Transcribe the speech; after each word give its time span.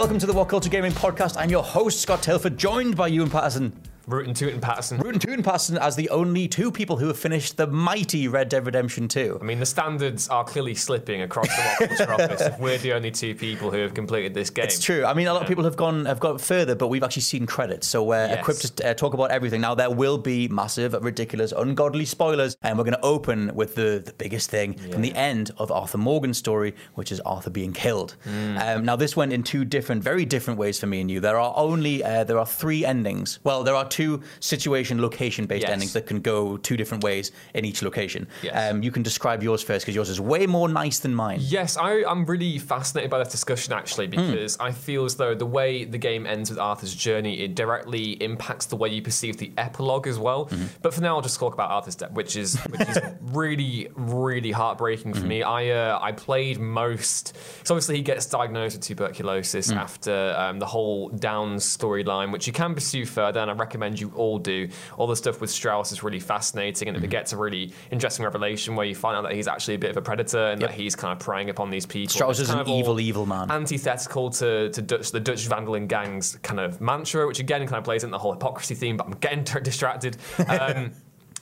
Welcome 0.00 0.18
to 0.20 0.26
the 0.26 0.32
What 0.32 0.48
Culture 0.48 0.70
Gaming 0.70 0.92
Podcast. 0.92 1.36
I'm 1.36 1.50
your 1.50 1.62
host, 1.62 2.00
Scott 2.00 2.22
Tailford, 2.22 2.56
joined 2.56 2.96
by 2.96 3.08
Ewan 3.08 3.28
Patterson. 3.28 3.70
Rootin' 4.10 4.34
Tootin' 4.34 4.60
Patterson. 4.60 4.98
Rootin' 4.98 5.20
Tootin' 5.20 5.42
Patterson 5.42 5.78
as 5.78 5.96
the 5.96 6.08
only 6.10 6.48
two 6.48 6.70
people 6.70 6.96
who 6.96 7.06
have 7.08 7.18
finished 7.18 7.56
the 7.56 7.66
mighty 7.66 8.28
Red 8.28 8.48
Dead 8.48 8.66
Redemption 8.66 9.08
2. 9.08 9.38
I 9.40 9.44
mean, 9.44 9.60
the 9.60 9.66
standards 9.66 10.28
are 10.28 10.44
clearly 10.44 10.74
slipping 10.74 11.22
across 11.22 11.46
the 11.48 12.12
office 12.12 12.40
if 12.40 12.58
we're 12.58 12.78
the 12.78 12.92
only 12.92 13.10
two 13.10 13.34
people 13.34 13.70
who 13.70 13.78
have 13.78 13.94
completed 13.94 14.34
this 14.34 14.50
game. 14.50 14.64
It's 14.64 14.82
true. 14.82 15.04
I 15.04 15.14
mean, 15.14 15.26
a 15.28 15.32
lot 15.32 15.42
of 15.42 15.48
people 15.48 15.64
have 15.64 15.76
gone 15.76 16.04
have 16.06 16.20
got 16.20 16.40
further, 16.40 16.74
but 16.74 16.88
we've 16.88 17.02
actually 17.02 17.22
seen 17.22 17.46
credits, 17.46 17.86
so 17.86 18.02
we're 18.02 18.26
Yes. 18.26 18.38
equipped 18.40 18.76
to 18.78 18.90
uh, 18.90 18.94
talk 18.94 19.14
about 19.14 19.30
everything. 19.30 19.60
Now, 19.60 19.74
there 19.74 19.90
will 19.90 20.18
be 20.18 20.48
massive, 20.48 20.92
ridiculous, 20.94 21.52
ungodly 21.52 22.04
spoilers, 22.04 22.56
and 22.62 22.76
we're 22.78 22.84
going 22.84 22.94
to 22.94 23.04
open 23.04 23.54
with 23.54 23.74
the, 23.74 24.02
the 24.04 24.12
biggest 24.18 24.50
thing 24.50 24.74
from 24.74 25.02
the 25.02 25.14
end 25.14 25.50
of 25.58 25.70
Arthur 25.70 25.98
Morgan's 25.98 26.38
story, 26.38 26.74
which 26.94 27.12
is 27.12 27.20
Arthur 27.20 27.50
being 27.50 27.72
killed. 27.72 28.16
Um, 28.26 28.84
now, 28.84 28.96
this 28.96 29.16
went 29.16 29.32
in 29.32 29.42
two 29.42 29.64
different, 29.64 30.02
very 30.02 30.24
different 30.24 30.58
ways 30.58 30.78
for 30.80 30.86
me 30.86 31.00
and 31.00 31.10
you. 31.10 31.20
There 31.20 31.38
are 31.38 31.52
only 31.56 32.02
uh, 32.02 32.24
there 32.24 32.38
are 32.38 32.46
three 32.46 32.84
endings. 32.84 33.38
Well, 33.44 33.62
there 33.62 33.74
are 33.74 33.86
two 33.88 33.99
situation, 34.40 35.00
location 35.00 35.46
based 35.46 35.62
Yes. 35.62 35.72
endings 35.72 35.92
that 35.92 36.06
can 36.06 36.20
go 36.20 36.56
two 36.56 36.76
different 36.76 37.04
ways 37.04 37.32
in 37.54 37.64
each 37.64 37.82
location. 37.82 38.26
Yes. 38.42 38.70
Um, 38.72 38.82
you 38.82 38.90
can 38.90 39.02
describe 39.02 39.42
yours 39.42 39.62
first 39.62 39.84
because 39.84 39.94
yours 39.94 40.08
is 40.08 40.20
way 40.20 40.46
more 40.46 40.68
nice 40.68 40.98
than 41.00 41.14
mine. 41.14 41.38
Yes, 41.42 41.76
I, 41.76 42.02
I'm 42.10 42.24
really 42.24 42.58
fascinated 42.58 43.10
by 43.10 43.18
this 43.18 43.28
discussion 43.28 43.72
actually 43.72 44.06
Hmm. 44.06 44.12
because 44.32 44.56
I 44.60 44.72
feel 44.72 45.04
as 45.04 45.16
though 45.16 45.34
the 45.34 45.46
way 45.58 45.84
the 45.84 45.98
game 45.98 46.26
ends 46.26 46.50
with 46.50 46.58
Arthur's 46.58 46.94
journey, 46.94 47.40
it 47.40 47.54
directly 47.54 48.12
impacts 48.22 48.66
the 48.66 48.76
way 48.76 48.88
you 48.88 49.02
perceive 49.02 49.36
the 49.36 49.52
epilogue 49.58 50.06
as 50.06 50.18
well. 50.18 50.46
Mm-hmm. 50.46 50.64
But 50.82 50.94
for 50.94 51.00
now, 51.02 51.16
I'll 51.16 51.22
just 51.30 51.38
talk 51.38 51.52
about 51.54 51.70
Arthur's 51.70 51.96
death, 51.96 52.12
which 52.12 52.36
is 52.36 52.56
which 52.72 52.88
is 52.88 52.98
really, 53.20 53.88
really 53.94 54.52
heartbreaking 54.52 55.12
for 55.14 55.26
me. 55.26 55.42
I 55.42 55.68
uh, 55.70 55.98
I 56.00 56.12
played 56.12 56.58
most. 56.58 57.36
So 57.64 57.74
obviously 57.74 57.96
he 57.96 58.02
gets 58.02 58.26
diagnosed 58.26 58.76
with 58.76 58.84
tuberculosis 58.86 59.70
after 59.72 60.34
um, 60.36 60.58
the 60.58 60.66
whole 60.66 61.08
Downes 61.10 61.64
storyline, 61.76 62.32
which 62.32 62.46
you 62.46 62.52
can 62.52 62.74
pursue 62.74 63.04
further, 63.06 63.40
and 63.40 63.50
I 63.50 63.54
recommend 63.54 63.79
you 63.96 64.12
all 64.14 64.38
do. 64.38 64.68
All 64.96 65.06
the 65.06 65.16
stuff 65.16 65.40
with 65.40 65.50
Strauss 65.50 65.92
is 65.92 66.02
really 66.02 66.20
fascinating, 66.20 66.88
and 66.88 66.96
it 67.02 67.10
gets 67.10 67.32
a 67.32 67.36
really 67.36 67.72
interesting 67.90 68.24
revelation 68.24 68.76
where 68.76 68.86
you 68.86 68.94
find 68.94 69.16
out 69.16 69.22
that 69.22 69.32
he's 69.32 69.48
actually 69.48 69.74
a 69.74 69.78
bit 69.78 69.90
of 69.90 69.96
a 69.96 70.02
predator 70.02 70.46
and 70.46 70.62
that 70.62 70.72
he's 70.72 70.94
kind 70.94 71.12
of 71.12 71.18
preying 71.18 71.50
upon 71.50 71.70
these 71.70 71.86
people. 71.86 72.12
Strauss 72.12 72.38
is 72.38 72.50
an 72.50 72.68
evil, 72.68 73.00
evil 73.00 73.26
man. 73.26 73.50
Antithetical 73.50 74.30
to, 74.30 74.70
to 74.70 74.82
Dutch, 74.82 75.10
the 75.12 75.20
Dutch 75.20 75.46
van 75.46 75.64
der 75.64 75.70
Linde 75.70 75.88
gang's 75.88 76.36
kind 76.42 76.60
of 76.60 76.80
mantra, 76.80 77.26
which 77.26 77.40
again 77.40 77.66
kind 77.66 77.78
of 77.78 77.84
plays 77.84 78.04
into 78.04 78.12
the 78.12 78.18
whole 78.18 78.32
hypocrisy 78.32 78.74
theme, 78.74 78.96
but 78.96 79.06
I'm 79.06 79.14
getting 79.14 79.44
distracted. 79.62 80.16
Um, 80.48 80.92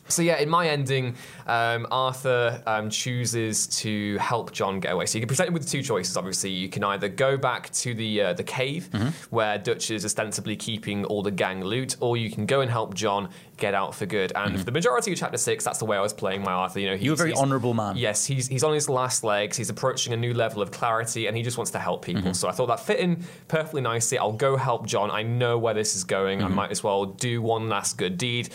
So 0.09 0.23
yeah, 0.23 0.39
in 0.39 0.49
my 0.49 0.69
ending, 0.69 1.15
um, 1.47 1.87
Arthur 1.91 2.63
um, 2.67 2.91
chooses 2.91 3.67
to 3.83 4.17
help 4.19 4.53
John 4.53 4.81
get 4.81 4.93
away. 4.93 5.07
So 5.07 5.19
you 5.19 5.23
can 5.23 5.29
present 5.29 5.49
him 5.49 5.55
with 5.55 5.69
two 5.69 5.83
choices. 5.83 6.17
Obviously, 6.17 6.51
you 6.51 6.69
can 6.69 6.83
either 6.85 7.09
go 7.09 7.37
back 7.37 7.71
to 7.73 7.95
the 7.95 8.23
uh, 8.23 8.33
the 8.33 8.45
cave 8.45 8.89
Mm-hmm. 8.93 9.09
where 9.35 9.59
Dutch 9.59 9.91
is 9.91 10.05
ostensibly 10.05 10.57
keeping 10.57 11.05
all 11.05 11.23
the 11.23 11.31
gang 11.31 11.63
loot, 11.63 11.97
or 12.01 12.17
you 12.17 12.31
can 12.31 12.47
go 12.47 12.61
and 12.63 12.71
help 12.71 12.95
John 12.95 13.29
get 13.59 13.75
out 13.75 13.95
for 13.95 14.07
good. 14.07 14.33
And 14.37 14.59
for 14.59 14.65
the 14.65 14.73
majority 14.73 15.13
of 15.13 15.19
Chapter 15.19 15.37
Six, 15.37 15.65
that's 15.65 15.79
the 15.79 15.85
way 15.85 15.97
I 15.97 16.01
was 16.01 16.13
playing 16.13 16.43
my 16.43 16.53
Arthur. 16.53 16.81
You 16.81 16.87
know, 16.87 16.95
Mm-hmm. 16.95 17.05
You're 17.05 17.15
a 17.15 17.17
very 17.17 17.35
honourable 17.35 17.75
man. 17.75 17.97
Yes, 17.97 18.25
he's 18.25 18.47
he's 18.49 18.65
on 18.65 18.73
his 18.75 18.89
last 18.89 19.25
legs. 19.25 19.57
He's 19.57 19.69
approaching 19.71 20.13
a 20.13 20.17
new 20.17 20.33
level 20.35 20.63
of 20.63 20.71
clarity, 20.71 21.27
and 21.27 21.37
he 21.37 21.43
just 21.43 21.59
wants 21.59 21.71
to 21.73 21.79
help 21.79 22.05
people. 22.05 22.23
Mm-hmm. 22.23 22.33
So 22.33 22.49
I 22.49 22.53
thought 22.53 22.67
that 22.67 22.81
fit 22.81 22.99
in 23.01 23.25
perfectly 23.49 23.83
nicely. 23.83 24.17
I'll 24.19 24.33
go 24.33 24.57
help 24.57 24.87
John. 24.87 25.11
I 25.11 25.23
know 25.23 25.59
where 25.59 25.75
this 25.75 25.95
is 25.97 26.05
going. 26.05 26.39
Mm-hmm. 26.39 26.53
I 26.53 26.55
might 26.55 26.71
as 26.71 26.83
well 26.83 27.05
do 27.05 27.43
one 27.43 27.69
last 27.69 27.99
good 27.99 28.17
deed. 28.17 28.49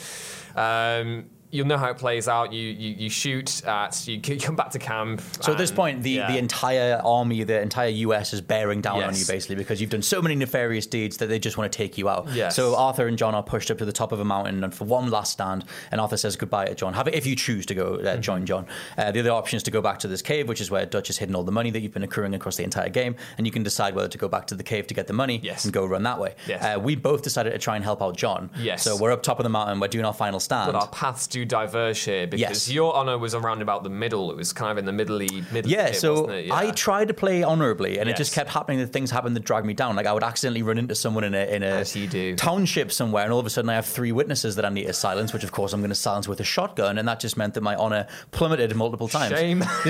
Um, 0.55 1.25
You'll 1.53 1.67
know 1.67 1.77
how 1.77 1.89
it 1.91 1.97
plays 1.97 2.27
out. 2.27 2.51
You 2.51 2.61
you, 2.69 2.95
you 3.03 3.09
shoot 3.09 3.63
at 3.65 4.07
you, 4.07 4.19
come 4.39 4.55
back 4.55 4.71
to 4.71 4.79
camp. 4.79 5.21
So 5.41 5.51
at 5.51 5.57
this 5.57 5.71
point, 5.71 6.01
the, 6.03 6.11
yeah. 6.11 6.31
the 6.31 6.37
entire 6.37 6.99
army, 7.03 7.43
the 7.43 7.61
entire 7.61 7.89
US 7.89 8.33
is 8.33 8.41
bearing 8.41 8.81
down 8.81 9.03
on 9.03 9.15
you 9.15 9.25
basically 9.25 9.55
because 9.55 9.79
you've 9.79 9.89
done 9.91 10.01
so 10.01 10.21
many 10.21 10.35
nefarious 10.35 10.87
deeds 10.87 11.17
that 11.17 11.27
they 11.27 11.39
just 11.39 11.57
want 11.57 11.71
to 11.71 11.77
take 11.77 11.97
you 11.97 12.09
out. 12.09 12.27
Yes. 12.33 12.55
So 12.55 12.75
Arthur 12.75 13.07
and 13.07 13.17
John 13.17 13.35
are 13.35 13.43
pushed 13.43 13.69
up 13.71 13.77
to 13.77 13.85
the 13.85 13.91
top 13.91 14.11
of 14.11 14.19
a 14.19 14.25
mountain 14.25 14.63
and 14.63 14.73
for 14.73 14.85
one 14.85 15.09
last 15.09 15.33
stand, 15.33 15.65
and 15.91 16.01
Arthur 16.01 16.17
says 16.17 16.35
goodbye 16.35 16.65
to 16.65 16.75
John. 16.75 16.93
Have 16.93 17.07
it 17.07 17.13
if 17.13 17.25
you 17.25 17.35
choose 17.35 17.65
to 17.67 17.75
go 17.75 17.95
uh, 17.95 18.13
Mm-hmm. 18.13 18.21
join 18.21 18.45
John. 18.45 18.65
Uh, 18.97 19.11
the 19.11 19.19
other 19.21 19.31
option 19.31 19.57
is 19.57 19.63
to 19.63 19.71
go 19.71 19.81
back 19.81 19.99
to 19.99 20.07
this 20.07 20.21
cave, 20.21 20.47
which 20.47 20.61
is 20.61 20.69
where 20.71 20.85
Dutch 20.85 21.07
has 21.07 21.17
hidden 21.17 21.35
all 21.35 21.43
the 21.43 21.51
money 21.51 21.69
that 21.71 21.79
you've 21.81 21.93
been 21.93 22.03
accruing 22.03 22.33
across 22.33 22.57
the 22.57 22.63
entire 22.63 22.89
game, 22.89 23.15
and 23.37 23.45
you 23.47 23.51
can 23.51 23.63
decide 23.63 23.95
whether 23.95 24.07
to 24.07 24.17
go 24.17 24.27
back 24.27 24.47
to 24.47 24.55
the 24.55 24.63
cave 24.63 24.87
to 24.87 24.93
get 24.93 25.07
the 25.07 25.13
money 25.13 25.39
Yes. 25.43 25.63
and 25.65 25.73
go 25.73 25.85
run 25.85 26.03
that 26.03 26.19
way. 26.19 26.35
Yes. 26.47 26.63
Uh, 26.63 26.79
we 26.79 26.95
both 26.95 27.21
decided 27.21 27.51
to 27.51 27.59
try 27.59 27.75
and 27.75 27.83
help 27.83 28.01
out 28.01 28.15
John. 28.17 28.49
Yes. 28.57 28.83
So 28.83 28.97
we're 28.97 29.11
up 29.11 29.21
top 29.23 29.39
of 29.39 29.43
the 29.43 29.49
mountain. 29.49 29.79
We're 29.79 29.87
doing 29.87 30.05
our 30.05 30.13
final 30.13 30.39
stand. 30.39 30.71
But 30.71 30.79
our 30.79 30.87
paths 30.89 31.27
do 31.27 31.42
diverge 31.45 31.99
here 31.99 32.27
because 32.27 32.39
Yes. 32.67 32.69
your 32.69 32.95
honor 32.95 33.17
was 33.17 33.33
around 33.35 33.61
about 33.61 33.83
the 33.83 33.89
middle. 33.89 34.31
It 34.31 34.37
was 34.37 34.53
kind 34.53 34.71
of 34.71 34.77
in 34.77 34.85
the 34.85 34.91
middle 34.91 35.19
middle. 35.19 35.69
Yeah, 35.71 35.87
bit, 35.87 35.95
so? 35.95 36.31
Yeah. 36.31 36.53
I 36.55 36.71
tried 36.71 37.07
to 37.09 37.13
play 37.13 37.43
honorably, 37.43 37.99
and 37.99 38.09
it 38.09 38.15
just 38.17 38.33
kept 38.33 38.49
happening 38.49 38.79
that 38.79 38.87
things 38.87 39.11
happened 39.11 39.35
that 39.35 39.43
dragged 39.45 39.65
me 39.65 39.73
down. 39.73 39.95
Like 39.95 40.05
I 40.05 40.13
would 40.13 40.23
accidentally 40.23 40.63
run 40.63 40.77
into 40.77 40.95
someone 40.95 41.23
in 41.23 41.33
a 41.33 41.45
in 41.55 41.63
a 41.63 41.83
you 41.93 42.35
township 42.35 42.91
somewhere, 42.91 43.23
and 43.23 43.33
all 43.33 43.39
of 43.39 43.45
a 43.45 43.49
sudden 43.49 43.69
I 43.69 43.75
have 43.75 43.85
three 43.85 44.11
witnesses 44.11 44.55
that 44.55 44.65
I 44.65 44.69
need 44.69 44.85
to 44.87 44.93
silence, 44.93 45.33
which 45.33 45.43
of 45.43 45.51
course 45.51 45.73
I'm 45.73 45.81
going 45.81 45.89
to 45.89 45.95
silence 45.95 46.27
with 46.27 46.39
a 46.39 46.43
shotgun, 46.43 46.97
and 46.97 47.07
that 47.07 47.19
just 47.19 47.37
meant 47.37 47.53
that 47.55 47.61
my 47.61 47.75
honor 47.75 48.07
plummeted 48.31 48.75
multiple 48.75 49.07
times. 49.07 49.37
Shame. 49.37 49.59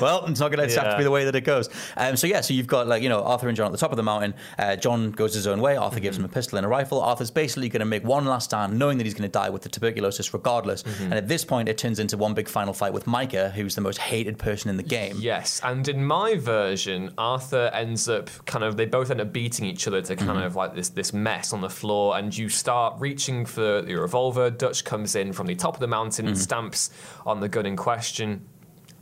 well, 0.00 0.24
it's 0.26 0.40
not 0.40 0.50
going 0.52 0.68
to 0.68 0.74
have 0.80 0.90
to 0.92 0.96
be 0.98 1.04
the 1.04 1.10
way 1.10 1.24
that 1.24 1.34
it 1.34 1.42
goes. 1.42 1.68
Um, 1.96 2.16
so 2.16 2.26
yeah, 2.26 2.40
so 2.40 2.54
you've 2.54 2.66
got 2.66 2.86
like 2.86 3.02
you 3.02 3.08
know 3.08 3.22
Arthur 3.22 3.48
and 3.48 3.56
John 3.56 3.66
at 3.66 3.72
the 3.72 3.78
top 3.78 3.90
of 3.90 3.96
the 3.96 4.02
mountain. 4.02 4.34
Uh, 4.58 4.76
John 4.76 5.10
goes 5.10 5.34
his 5.34 5.46
own 5.46 5.60
way. 5.60 5.76
Arthur 5.76 5.94
Mm-hmm. 5.94 6.02
gives 6.02 6.18
him 6.18 6.24
a 6.24 6.28
pistol 6.28 6.58
and 6.58 6.66
a 6.66 6.68
rifle. 6.68 7.00
Arthur's 7.00 7.30
basically 7.30 7.68
going 7.68 7.78
to 7.80 7.86
make 7.86 8.02
one 8.04 8.24
last 8.24 8.46
stand, 8.46 8.76
knowing 8.78 8.98
that 8.98 9.04
he's 9.04 9.14
going 9.14 9.22
to 9.22 9.32
die 9.32 9.48
with 9.48 9.62
the 9.62 9.68
tuberculosis 9.68 9.93
regardless. 10.32 10.82
Mm-hmm. 10.82 11.04
And 11.04 11.14
at 11.14 11.28
this 11.28 11.44
point, 11.44 11.68
it 11.68 11.78
turns 11.78 11.98
into 11.98 12.16
one 12.16 12.34
big 12.34 12.48
final 12.48 12.72
fight 12.72 12.92
with 12.92 13.06
Micah, 13.06 13.50
who's 13.50 13.74
the 13.74 13.80
most 13.80 13.98
hated 13.98 14.38
person 14.38 14.70
in 14.70 14.76
the 14.76 14.82
game. 14.82 15.16
Yes, 15.20 15.60
and 15.64 15.86
in 15.88 16.04
my 16.04 16.36
version, 16.36 17.12
Arthur 17.18 17.70
ends 17.72 18.08
up 18.08 18.30
kind 18.46 18.64
of 18.64 18.76
they 18.76 18.86
both 18.86 19.10
end 19.10 19.20
up 19.20 19.32
beating 19.32 19.64
each 19.66 19.86
other 19.86 20.00
to 20.02 20.16
kind 20.16 20.30
Mm-hmm. 20.30 20.42
of 20.46 20.56
like 20.56 20.74
this 20.74 20.88
this 20.90 21.12
mess 21.12 21.52
on 21.52 21.60
the 21.60 21.70
floor, 21.70 22.16
and 22.16 22.36
you 22.36 22.48
start 22.48 22.94
reaching 22.98 23.44
for 23.46 23.86
your 23.86 24.02
revolver. 24.02 24.50
Dutch 24.50 24.84
comes 24.84 25.14
in 25.16 25.32
from 25.32 25.46
the 25.46 25.54
top 25.54 25.74
of 25.74 25.80
the 25.80 25.86
mountain, 25.86 26.26
Mm-hmm. 26.26 26.34
stamps 26.34 26.90
on 27.26 27.40
the 27.40 27.48
gun 27.48 27.66
in 27.66 27.76
question. 27.76 28.46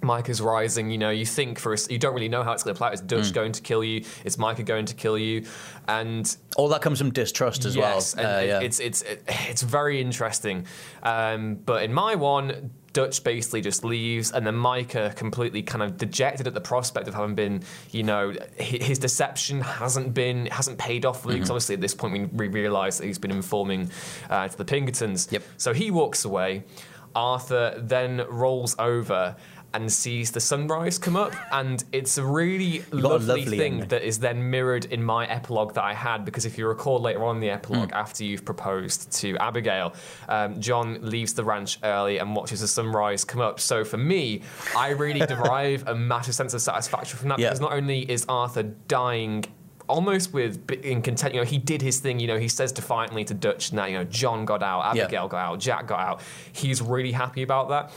Micah's 0.02 0.40
rising, 0.40 0.90
you 0.90 0.99
know, 0.99 1.10
you 1.10 1.25
think 1.26 1.58
for 1.58 1.72
a, 1.75 1.76
you 1.88 1.99
don't 1.99 2.14
really 2.14 2.28
know 2.28 2.43
how 2.43 2.52
it's 2.52 2.62
going 2.62 2.75
to 2.75 2.78
play 2.78 2.88
out. 2.88 2.94
Is 2.94 3.00
Dutch 3.00 3.26
Mm. 3.31 3.34
going 3.34 3.52
to 3.52 3.62
kill 3.62 3.84
you? 3.84 4.04
Is 4.25 4.38
Micah 4.38 4.62
going 4.62 4.87
to 4.87 4.94
kill 4.94 5.16
you? 5.16 5.44
And 5.88 6.34
All 6.56 6.69
that 6.69 6.82
comes 6.82 6.99
from 6.99 7.10
distrust 7.12 7.64
as 7.64 7.76
yes, 7.76 8.14
well. 8.16 8.26
and 8.26 8.37
Uh, 8.37 8.46
yeah. 8.46 8.60
it's 8.60 8.81
it's 8.81 9.02
it's 9.49 9.62
very 9.62 10.00
interesting. 10.00 10.66
Um, 11.02 11.54
but 11.56 11.82
in 11.82 11.93
my 11.93 12.14
one, 12.14 12.70
Dutch 12.93 13.25
basically 13.25 13.62
just 13.62 13.84
leaves, 13.84 14.32
and 14.32 14.46
then 14.46 14.54
Micah 14.54 15.14
completely 15.16 15.62
kind 15.62 15.82
of 15.82 15.96
dejected 15.96 16.46
at 16.46 16.52
the 16.52 16.60
prospect 16.60 17.08
of 17.08 17.14
having 17.14 17.34
been, 17.34 17.62
you 17.90 18.02
know, 18.02 18.34
his 18.58 18.99
deception 18.99 19.62
hasn't 19.62 20.12
been 20.12 20.46
hasn't 20.46 20.76
paid 20.78 21.06
off 21.06 21.22
for 21.22 21.28
Mm-hmm. 21.31 21.43
obviously 21.44 21.75
at 21.75 21.81
this 21.81 21.94
point 21.94 22.12
we, 22.12 22.25
we 22.26 22.49
realise 22.49 22.99
that 22.99 23.06
he's 23.06 23.19
been 23.19 23.31
informing 23.31 23.90
uh, 24.28 24.46
to 24.49 24.58
the 24.58 24.64
Pinkertons. 24.64 25.28
Yep. 25.31 25.43
So 25.56 25.72
he 25.72 25.90
walks 25.90 26.25
away. 26.26 26.64
Arthur 27.14 27.75
then 27.78 28.25
rolls 28.28 28.75
over. 28.78 29.37
And 29.74 29.92
sees 29.92 30.30
the 30.30 30.40
sunrise 30.40 30.98
come 30.98 31.16
up, 31.16 31.32
and 31.52 31.84
it's 31.92 32.19
a 32.19 32.24
really 32.24 32.84
lovely, 32.92 33.26
lovely 33.26 33.44
thing 33.58 33.72
ending. 33.74 33.88
that 33.88 34.02
is 34.02 34.19
then 34.19 34.50
mirrored 34.50 34.84
in 34.86 35.02
my 35.02 35.26
epilogue 35.26 35.74
that 35.74 35.84
I 35.84 35.94
had. 35.94 36.24
Because 36.24 36.44
if 36.44 36.58
you 36.58 36.66
recall 36.66 37.00
later 37.00 37.24
on 37.24 37.36
in 37.36 37.40
the 37.40 37.50
epilogue, 37.50 37.90
Hmm. 37.90 37.96
after 37.96 38.24
you've 38.24 38.44
proposed 38.44 39.12
to 39.20 39.36
Abigail, 39.38 39.94
um, 40.28 40.60
John 40.60 40.98
leaves 41.00 41.34
the 41.34 41.44
ranch 41.44 41.78
early 41.82 42.19
and 42.19 42.34
watches 42.36 42.60
the 42.60 42.69
sunrise 42.69 43.24
come 43.24 43.40
up. 43.40 43.60
So 43.60 43.84
for 43.84 43.96
me, 43.98 44.42
I 44.76 44.90
really 44.90 45.20
derive 45.26 45.86
a 45.88 45.94
massive 45.94 46.34
sense 46.34 46.54
of 46.54 46.60
satisfaction 46.62 47.18
from 47.18 47.28
that 47.30 47.38
Yeah. 47.38 47.48
because 47.48 47.60
not 47.60 47.72
only 47.72 48.00
is 48.10 48.25
Arthur 48.28 48.62
dying 48.62 49.44
almost 49.88 50.32
with 50.32 50.70
in 50.70 51.02
content 51.02 51.34
you 51.34 51.40
know 51.40 51.44
he 51.44 51.58
did 51.58 51.82
his 51.82 51.98
thing 51.98 52.20
you 52.20 52.26
know 52.28 52.38
he 52.38 52.48
says 52.48 52.70
defiantly 52.70 53.25
to 53.25 53.34
dutch 53.34 53.72
now 53.72 53.84
you 53.84 53.98
know 53.98 54.04
john 54.04 54.44
got 54.44 54.62
out 54.62 54.94
Yeah. 54.94 55.02
abigail 55.02 55.26
got 55.28 55.38
out 55.38 55.58
jack 55.60 55.88
got 55.88 55.98
out 55.98 56.20
he's 56.52 56.80
really 56.80 57.10
happy 57.12 57.42
about 57.42 57.68
that 57.70 57.90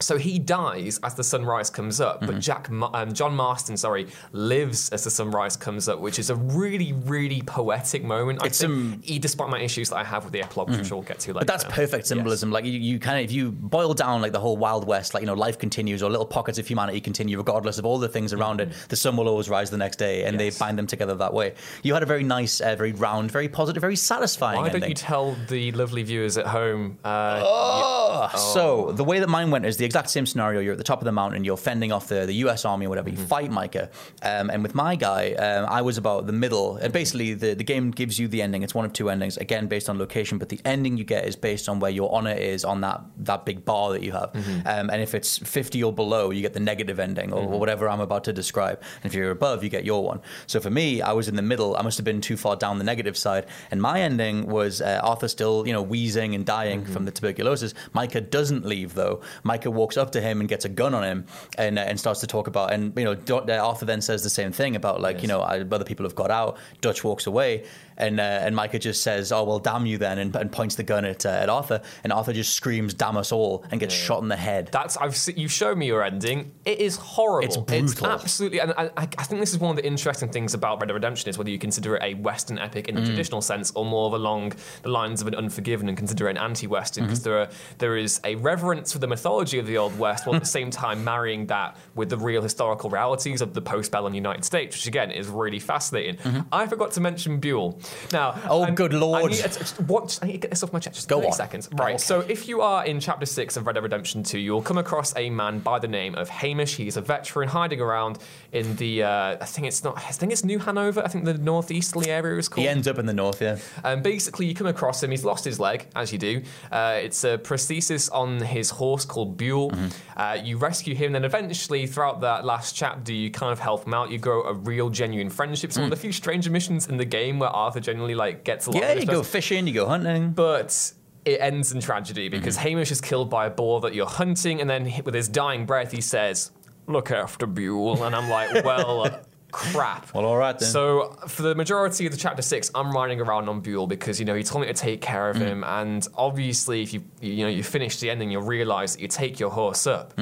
so 0.00 0.16
he 0.18 0.38
dies 0.38 0.98
as 1.02 1.14
the 1.14 1.24
sunrise 1.24 1.70
comes 1.70 2.00
up, 2.00 2.20
Mm-hmm. 2.22 2.26
but 2.32 2.40
Jack, 2.40 2.68
um, 2.70 3.12
John 3.12 3.34
Marston, 3.34 3.76
sorry, 3.76 4.06
lives 4.32 4.88
as 4.90 5.04
the 5.04 5.10
sunrise 5.10 5.56
comes 5.56 5.88
up, 5.88 5.98
which 6.00 6.18
is 6.18 6.30
a 6.30 6.36
really, 6.36 6.92
really 6.92 7.42
poetic 7.42 8.02
moment. 8.04 8.42
I 8.42 8.46
It's 8.46 8.60
think, 8.60 8.70
some- 8.72 9.00
e- 9.04 9.18
despite 9.18 9.48
my 9.48 9.60
issues 9.60 9.90
that 9.90 9.96
I 9.96 10.04
have 10.04 10.24
with 10.24 10.32
the 10.32 10.42
epilogue, 10.42 10.70
which 10.70 10.90
we'll 10.90 11.02
get 11.02 11.18
to 11.20 11.32
later. 11.32 11.40
But 11.40 11.46
that's 11.46 11.64
perfect 11.64 12.06
symbolism. 12.06 12.50
Like 12.50 12.64
you, 12.64 12.72
you 12.72 12.98
kind 12.98 13.18
of 13.18 13.24
if 13.24 13.32
you 13.32 13.50
boil 13.52 13.94
down 13.94 14.22
like 14.22 14.32
the 14.32 14.40
whole 14.40 14.56
Wild 14.56 14.86
West, 14.86 15.14
like 15.14 15.22
you 15.22 15.26
know, 15.26 15.34
life 15.34 15.58
continues 15.58 16.02
or 16.02 16.10
little 16.10 16.26
pockets 16.26 16.58
of 16.58 16.66
humanity 16.66 17.00
continue 17.00 17.36
regardless 17.38 17.78
of 17.78 17.84
all 17.86 17.98
the 17.98 18.08
things 18.08 18.32
around 18.32 18.60
it. 18.60 18.70
The 18.88 18.96
sun 18.96 19.16
will 19.16 19.28
always 19.28 19.48
rise 19.48 19.70
the 19.70 19.76
next 19.78 19.96
day, 19.96 20.24
and 20.24 20.36
Mm-hmm. 20.36 20.44
Yes. 20.44 20.58
they 20.58 20.64
bind 20.64 20.78
them 20.78 20.86
together 20.86 21.14
that 21.16 21.34
way. 21.34 21.54
You 21.82 21.94
had 21.94 22.02
a 22.02 22.06
very 22.06 22.22
nice, 22.22 22.60
uh, 22.60 22.76
very 22.76 22.92
round, 22.92 23.30
very 23.30 23.48
positive, 23.48 23.80
very 23.80 23.96
satisfying 23.96 24.60
Why 24.60 24.66
ending. 24.66 24.80
don't 24.82 24.88
you 24.90 24.94
tell 24.94 25.36
the 25.48 25.72
lovely 25.72 26.02
viewers 26.04 26.38
at 26.38 26.46
home? 26.46 26.98
Uh, 27.04 27.42
Oh, 27.44 28.17
So 28.36 28.92
the 28.92 29.04
way 29.04 29.18
that 29.20 29.28
mine 29.28 29.50
went 29.50 29.66
is 29.66 29.76
the 29.76 29.84
exact 29.84 30.10
same 30.10 30.26
scenario. 30.26 30.60
You're 30.60 30.72
at 30.72 30.78
the 30.78 30.84
top 30.84 31.00
of 31.00 31.04
the 31.04 31.12
mountain. 31.12 31.44
You're 31.44 31.56
fending 31.56 31.92
off 31.92 32.08
the, 32.08 32.26
the 32.26 32.34
U.S. 32.34 32.64
Army 32.64 32.86
or 32.86 32.88
whatever. 32.88 33.08
You 33.08 33.16
fight 33.16 33.50
Micah, 33.50 33.90
um, 34.22 34.50
and 34.50 34.62
with 34.62 34.74
my 34.74 34.96
guy, 34.96 35.32
um, 35.32 35.66
I 35.68 35.82
was 35.82 35.98
about 35.98 36.26
the 36.26 36.32
middle. 36.32 36.76
And 36.76 36.92
basically, 36.92 37.34
the, 37.34 37.54
the 37.54 37.64
game 37.64 37.90
gives 37.90 38.18
you 38.18 38.28
the 38.28 38.42
ending. 38.42 38.62
It's 38.62 38.74
one 38.74 38.84
of 38.84 38.92
two 38.92 39.10
endings, 39.10 39.36
again 39.36 39.66
based 39.66 39.88
on 39.88 39.98
location. 39.98 40.38
But 40.38 40.48
the 40.48 40.60
ending 40.64 40.96
you 40.96 41.04
get 41.04 41.26
is 41.26 41.36
based 41.36 41.68
on 41.68 41.80
where 41.80 41.90
your 41.90 42.14
honor 42.14 42.32
is 42.32 42.64
on 42.64 42.80
that 42.82 43.00
that 43.18 43.44
big 43.44 43.64
bar 43.64 43.92
that 43.92 44.02
you 44.02 44.12
have. 44.12 44.30
Um, 44.66 44.90
and 44.90 45.00
if 45.02 45.14
it's 45.14 45.38
50 45.38 45.82
or 45.82 45.92
below, 45.92 46.30
you 46.30 46.42
get 46.42 46.52
the 46.54 46.60
negative 46.60 46.98
ending 47.00 47.32
or, 47.32 47.42
or 47.42 47.58
whatever 47.60 47.88
I'm 47.88 48.00
about 48.00 48.24
to 48.24 48.32
describe. 48.32 48.80
And 49.02 49.10
if 49.10 49.14
you're 49.14 49.30
above, 49.30 49.62
you 49.64 49.70
get 49.70 49.84
your 49.84 50.02
one. 50.04 50.20
So 50.46 50.60
for 50.60 50.70
me, 50.70 51.02
I 51.02 51.12
was 51.12 51.28
in 51.28 51.36
the 51.36 51.42
middle. 51.42 51.76
I 51.76 51.82
must 51.82 51.98
have 51.98 52.04
been 52.04 52.20
too 52.20 52.36
far 52.36 52.56
down 52.56 52.78
the 52.78 52.84
negative 52.84 53.16
side. 53.16 53.46
And 53.70 53.80
my 53.80 54.00
ending 54.00 54.46
was 54.46 54.80
uh, 54.80 55.00
Arthur 55.02 55.28
still, 55.28 55.66
you 55.66 55.72
know, 55.72 55.82
wheezing 55.82 56.34
and 56.34 56.44
dying 56.44 56.84
from 56.84 57.04
the 57.04 57.10
tuberculosis. 57.10 57.74
Micah 57.92 58.17
doesn't 58.20 58.64
leave 58.64 58.94
though. 58.94 59.20
Micah 59.42 59.70
walks 59.70 59.96
up 59.96 60.12
to 60.12 60.20
him 60.20 60.40
and 60.40 60.48
gets 60.48 60.64
a 60.64 60.68
gun 60.68 60.94
on 60.94 61.04
him 61.04 61.26
and 61.56 61.78
uh, 61.78 61.82
and 61.82 61.98
starts 61.98 62.20
to 62.20 62.26
talk 62.26 62.46
about. 62.46 62.72
And 62.72 62.92
you 62.96 63.04
know, 63.04 63.16
uh, 63.28 63.66
Arthur 63.66 63.86
then 63.86 64.00
says 64.00 64.22
the 64.22 64.30
same 64.30 64.52
thing 64.52 64.76
about 64.76 65.00
like 65.00 65.22
you 65.22 65.28
know 65.28 65.40
other 65.40 65.84
people 65.84 66.04
have 66.04 66.14
got 66.14 66.30
out. 66.30 66.58
Dutch 66.80 67.04
walks 67.04 67.26
away. 67.26 67.64
And, 67.98 68.18
uh, 68.20 68.22
and 68.22 68.54
Micah 68.56 68.78
just 68.78 69.02
says, 69.02 69.32
"Oh 69.32 69.42
well, 69.44 69.58
damn 69.58 69.84
you 69.84 69.98
then," 69.98 70.18
and, 70.18 70.34
and 70.36 70.50
points 70.50 70.76
the 70.76 70.84
gun 70.84 71.04
at, 71.04 71.26
uh, 71.26 71.30
at 71.30 71.48
Arthur. 71.48 71.82
And 72.04 72.12
Arthur 72.12 72.32
just 72.32 72.54
screams, 72.54 72.94
"Damn 72.94 73.16
us 73.16 73.32
all!" 73.32 73.64
and 73.70 73.80
gets 73.80 73.92
shot 73.92 74.22
in 74.22 74.28
the 74.28 74.36
head. 74.36 74.70
That's 74.72 74.96
I've 74.96 75.16
se- 75.16 75.34
you 75.36 75.48
showed 75.48 75.76
me 75.76 75.86
your 75.86 76.02
ending. 76.04 76.52
It 76.64 76.78
is 76.78 76.96
horrible. 76.96 77.44
It's 77.46 77.56
brutal. 77.56 78.06
absolutely, 78.06 78.60
and 78.60 78.72
I, 78.78 78.90
I 78.96 79.06
think 79.24 79.40
this 79.40 79.52
is 79.52 79.58
one 79.58 79.70
of 79.70 79.76
the 79.76 79.84
interesting 79.84 80.28
things 80.30 80.54
about 80.54 80.80
Red 80.80 80.86
Dead 80.88 80.94
Redemption 80.94 81.28
is 81.28 81.36
whether 81.38 81.50
you 81.50 81.58
consider 81.58 81.96
it 81.96 82.02
a 82.04 82.14
Western 82.14 82.58
epic 82.58 82.86
Mm. 82.86 82.90
in 82.90 82.94
the 82.94 83.04
traditional 83.04 83.42
sense 83.42 83.72
or 83.74 83.84
more 83.84 84.06
of 84.06 84.12
along 84.12 84.52
the 84.82 84.88
lines 84.90 85.20
of 85.20 85.26
an 85.26 85.34
Unforgiven 85.34 85.88
and 85.88 85.96
consider 85.98 86.28
it 86.28 86.32
an 86.32 86.38
anti-Western 86.38 87.04
because 87.04 87.18
Mm-hmm. 87.20 87.28
there 87.30 87.40
are 87.40 87.48
there 87.78 87.96
is 87.96 88.20
a 88.24 88.36
reverence 88.36 88.92
for 88.92 89.00
the 89.00 89.08
mythology 89.08 89.58
of 89.58 89.66
the 89.66 89.76
Old 89.76 89.98
West 89.98 90.24
while 90.26 90.36
at 90.36 90.42
the 90.42 90.46
same 90.48 90.70
time 90.70 91.02
marrying 91.04 91.46
that 91.46 91.76
with 91.96 92.10
the 92.10 92.16
real 92.16 92.42
historical 92.42 92.90
realities 92.90 93.40
of 93.42 93.54
the 93.54 93.60
post-bellum 93.60 94.14
United 94.14 94.44
States, 94.44 94.76
which 94.76 94.86
again 94.86 95.10
is 95.10 95.26
really 95.26 95.58
fascinating. 95.58 96.16
I 96.52 96.66
forgot 96.68 96.92
to 96.92 97.00
mention 97.00 97.40
Buell. 97.40 97.80
Now, 98.12 98.32
Mm-hmm. 98.32 98.48
Oh, 98.50 98.70
good 98.72 98.92
lord. 98.92 99.24
I 99.24 99.26
need, 99.28 99.38
it's- 99.40 99.56
it's- 99.56 99.80
what, 99.80 100.18
I 100.22 100.26
need 100.26 100.32
to 100.32 100.38
get 100.38 100.50
this 100.50 100.62
off 100.62 100.72
my 100.72 100.78
chest. 100.78 100.96
Just 100.96 101.08
Go 101.08 101.16
30 101.18 101.26
on. 101.28 101.32
seconds. 101.32 101.68
Right. 101.72 101.88
Okay. 101.94 101.98
So 101.98 102.20
if 102.20 102.48
you 102.48 102.60
are 102.60 102.84
in 102.84 103.00
chapter 103.00 103.26
six 103.26 103.56
of 103.56 103.66
Red 103.66 103.74
Dead 103.74 103.82
Redemption 103.82 104.22
2, 104.22 104.38
you'll 104.38 104.62
come 104.62 104.78
across 104.78 105.14
a 105.16 105.30
man 105.30 105.58
by 105.60 105.78
the 105.78 105.88
name 105.88 106.14
of 106.14 106.28
Hamish. 106.28 106.76
He's 106.76 106.96
a 106.96 107.00
veteran 107.00 107.48
hiding 107.48 107.80
around 107.80 108.18
in 108.52 108.76
the 108.76 109.02
uh, 109.02 109.36
I 109.40 109.44
think 109.44 109.66
it's 109.66 109.82
not 109.84 109.96
I 109.98 110.00
think 110.12 110.32
it's 110.32 110.44
New 110.44 110.58
Hanover. 110.58 111.02
I 111.04 111.08
think 111.08 111.24
the 111.24 111.34
northeasterly 111.34 112.10
area 112.10 112.38
is 112.38 112.48
called. 112.48 112.62
He 112.62 112.68
ends 112.68 112.86
up 112.88 112.98
in 112.98 113.06
the 113.06 113.12
north, 113.14 113.40
yeah. 113.42 113.58
Um, 113.84 114.02
basically, 114.02 114.46
you 114.46 114.54
come 114.54 114.66
across 114.66 115.02
him. 115.02 115.10
He's 115.10 115.24
lost 115.24 115.44
his 115.44 115.58
leg, 115.60 115.86
as 115.94 116.12
you 116.12 116.18
do. 116.18 116.42
Uh, 116.72 116.98
it's 117.02 117.24
a 117.24 117.38
prosthesis 117.38 118.08
on 118.12 118.40
his 118.40 118.70
horse 118.70 119.04
called 119.04 119.36
Buell. 119.36 119.72
Uh, 120.16 120.38
you 120.42 120.56
rescue 120.58 120.94
him, 120.94 121.06
and 121.06 121.14
then 121.16 121.24
eventually, 121.24 121.86
throughout 121.86 122.20
that 122.22 122.44
last 122.44 122.74
chapter, 122.74 123.12
you 123.12 123.30
kind 123.30 123.52
of 123.52 123.58
help 123.58 123.86
him 123.86 123.94
out. 123.94 124.10
You 124.10 124.18
grow 124.18 124.42
a 124.42 124.52
real, 124.54 124.88
genuine 124.90 125.30
friendship. 125.30 125.70
It's 125.70 125.76
one 125.78 125.84
of 125.84 125.90
the 125.90 125.96
few 125.96 126.12
stranger 126.12 126.50
missions 126.50 126.86
in 126.88 126.96
the 126.96 127.04
game 127.04 127.38
where 127.38 127.50
Arthur 127.50 127.77
genuinely 127.80 128.14
like 128.14 128.44
gets 128.44 128.66
a 128.66 128.70
along. 128.70 128.82
Yeah, 128.82 128.92
you 128.94 129.06
go 129.06 129.22
fishing, 129.22 129.66
you 129.66 129.74
go 129.74 129.86
hunting. 129.86 130.30
But 130.32 130.92
it 131.24 131.40
ends 131.40 131.72
in 131.72 131.80
tragedy 131.80 132.28
because 132.28 132.56
Mm-hmm. 132.56 132.68
Hamish 132.68 132.90
is 132.90 133.00
killed 133.00 133.28
by 133.30 133.46
a 133.46 133.50
boar 133.50 133.80
that 133.82 133.94
you're 133.94 134.06
hunting, 134.06 134.60
and 134.60 134.68
then 134.70 134.90
with 135.04 135.14
his 135.14 135.28
dying 135.28 135.66
breath, 135.66 135.92
he 135.92 136.00
says, 136.00 136.50
"Look 136.86 137.10
after 137.10 137.46
Buell," 137.46 138.04
and 138.04 138.14
I'm 138.16 138.28
like, 138.30 138.64
"Well." 138.64 139.20
Crap. 139.50 140.12
Well, 140.12 140.26
all 140.26 140.36
right 140.36 140.58
then. 140.58 140.68
So 140.68 141.16
for 141.26 141.40
the 141.40 141.54
majority 141.54 142.04
of 142.04 142.12
the 142.12 142.18
chapter 142.18 142.42
six, 142.42 142.70
I'm 142.74 142.92
riding 142.92 143.18
around 143.18 143.48
on 143.48 143.60
Buell 143.60 143.86
because 143.86 144.20
you 144.20 144.26
know 144.26 144.34
he 144.34 144.42
told 144.42 144.60
me 144.60 144.66
to 144.66 144.74
take 144.74 145.00
care 145.00 145.30
of 145.30 145.36
Mm. 145.38 145.40
him, 145.40 145.64
and 145.64 146.06
obviously 146.14 146.82
if 146.82 146.92
you 146.92 147.02
you 147.22 147.44
know 147.44 147.48
you 147.48 147.62
finish 147.62 147.98
the 147.98 148.10
ending, 148.10 148.30
you'll 148.30 148.42
realize 148.42 148.94
that 148.96 149.00
you 149.00 149.08
take 149.08 149.40
your 149.40 149.48
horse 149.48 149.86
up. 149.86 150.12